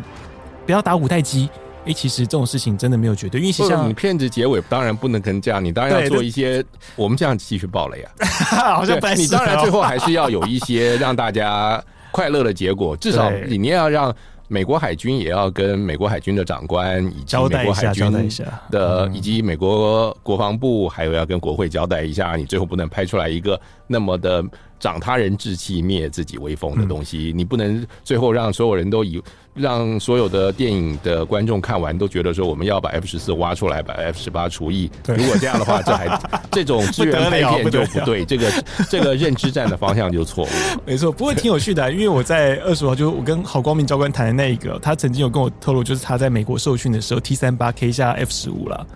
[0.66, 1.48] 不要打五代机。
[1.86, 6.64] 哎、欸，其实这种事情真的没有绝对，因为像你片子结尾当然不能跟这样，你当然要做一些
[6.94, 8.12] 我们这样继续爆雷啊。
[8.74, 14.14] 好像你当然最后还是要有一些让大家快乐的结果，至少你你要让。
[14.48, 18.30] 美国海军也要跟美国海军的长官以及美国海军
[18.70, 24.44] 的以及美国国防部，还有要跟国会交代一下，你最后不能拍出来一个那么的
[24.78, 27.32] 长他人志气、灭自己威风的东西。
[27.34, 29.20] 你不能最后让所有人都以
[29.56, 34.90] 让所有的电影的观众看完都觉得说我们要把 F 十四挖出来，把 F 十八除以。
[35.06, 36.20] 如果这样的话，这还
[36.52, 40.48] 这种资源配片就不对，这个这个认知战的方向就错误。
[40.84, 44.32] 没错，不过挺有趣的啊，因为我在二十号就我跟郝光明教官谈的。
[44.36, 48.86] 那一个，他曾经有跟我透露，就是他在美国受训的时候，T 三八 K 下 F 十五了。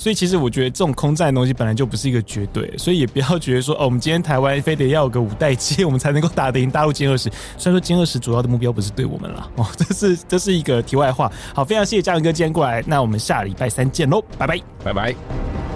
[0.00, 7.30] 所以其实我觉得这种空战的东西本来就不是一个绝对，所以也不要觉得说哦，我们今天台湾非得要有个五代机，我们才能够打得赢大陆歼二十。
[7.58, 11.30] 虽然说歼二十主要的目标不是对我们了哦，这是这是一个题外话。
[11.54, 15.69] 好，非常谢谢嘉文哥今天过来，那我们下礼拜三见喽，拜拜，拜拜。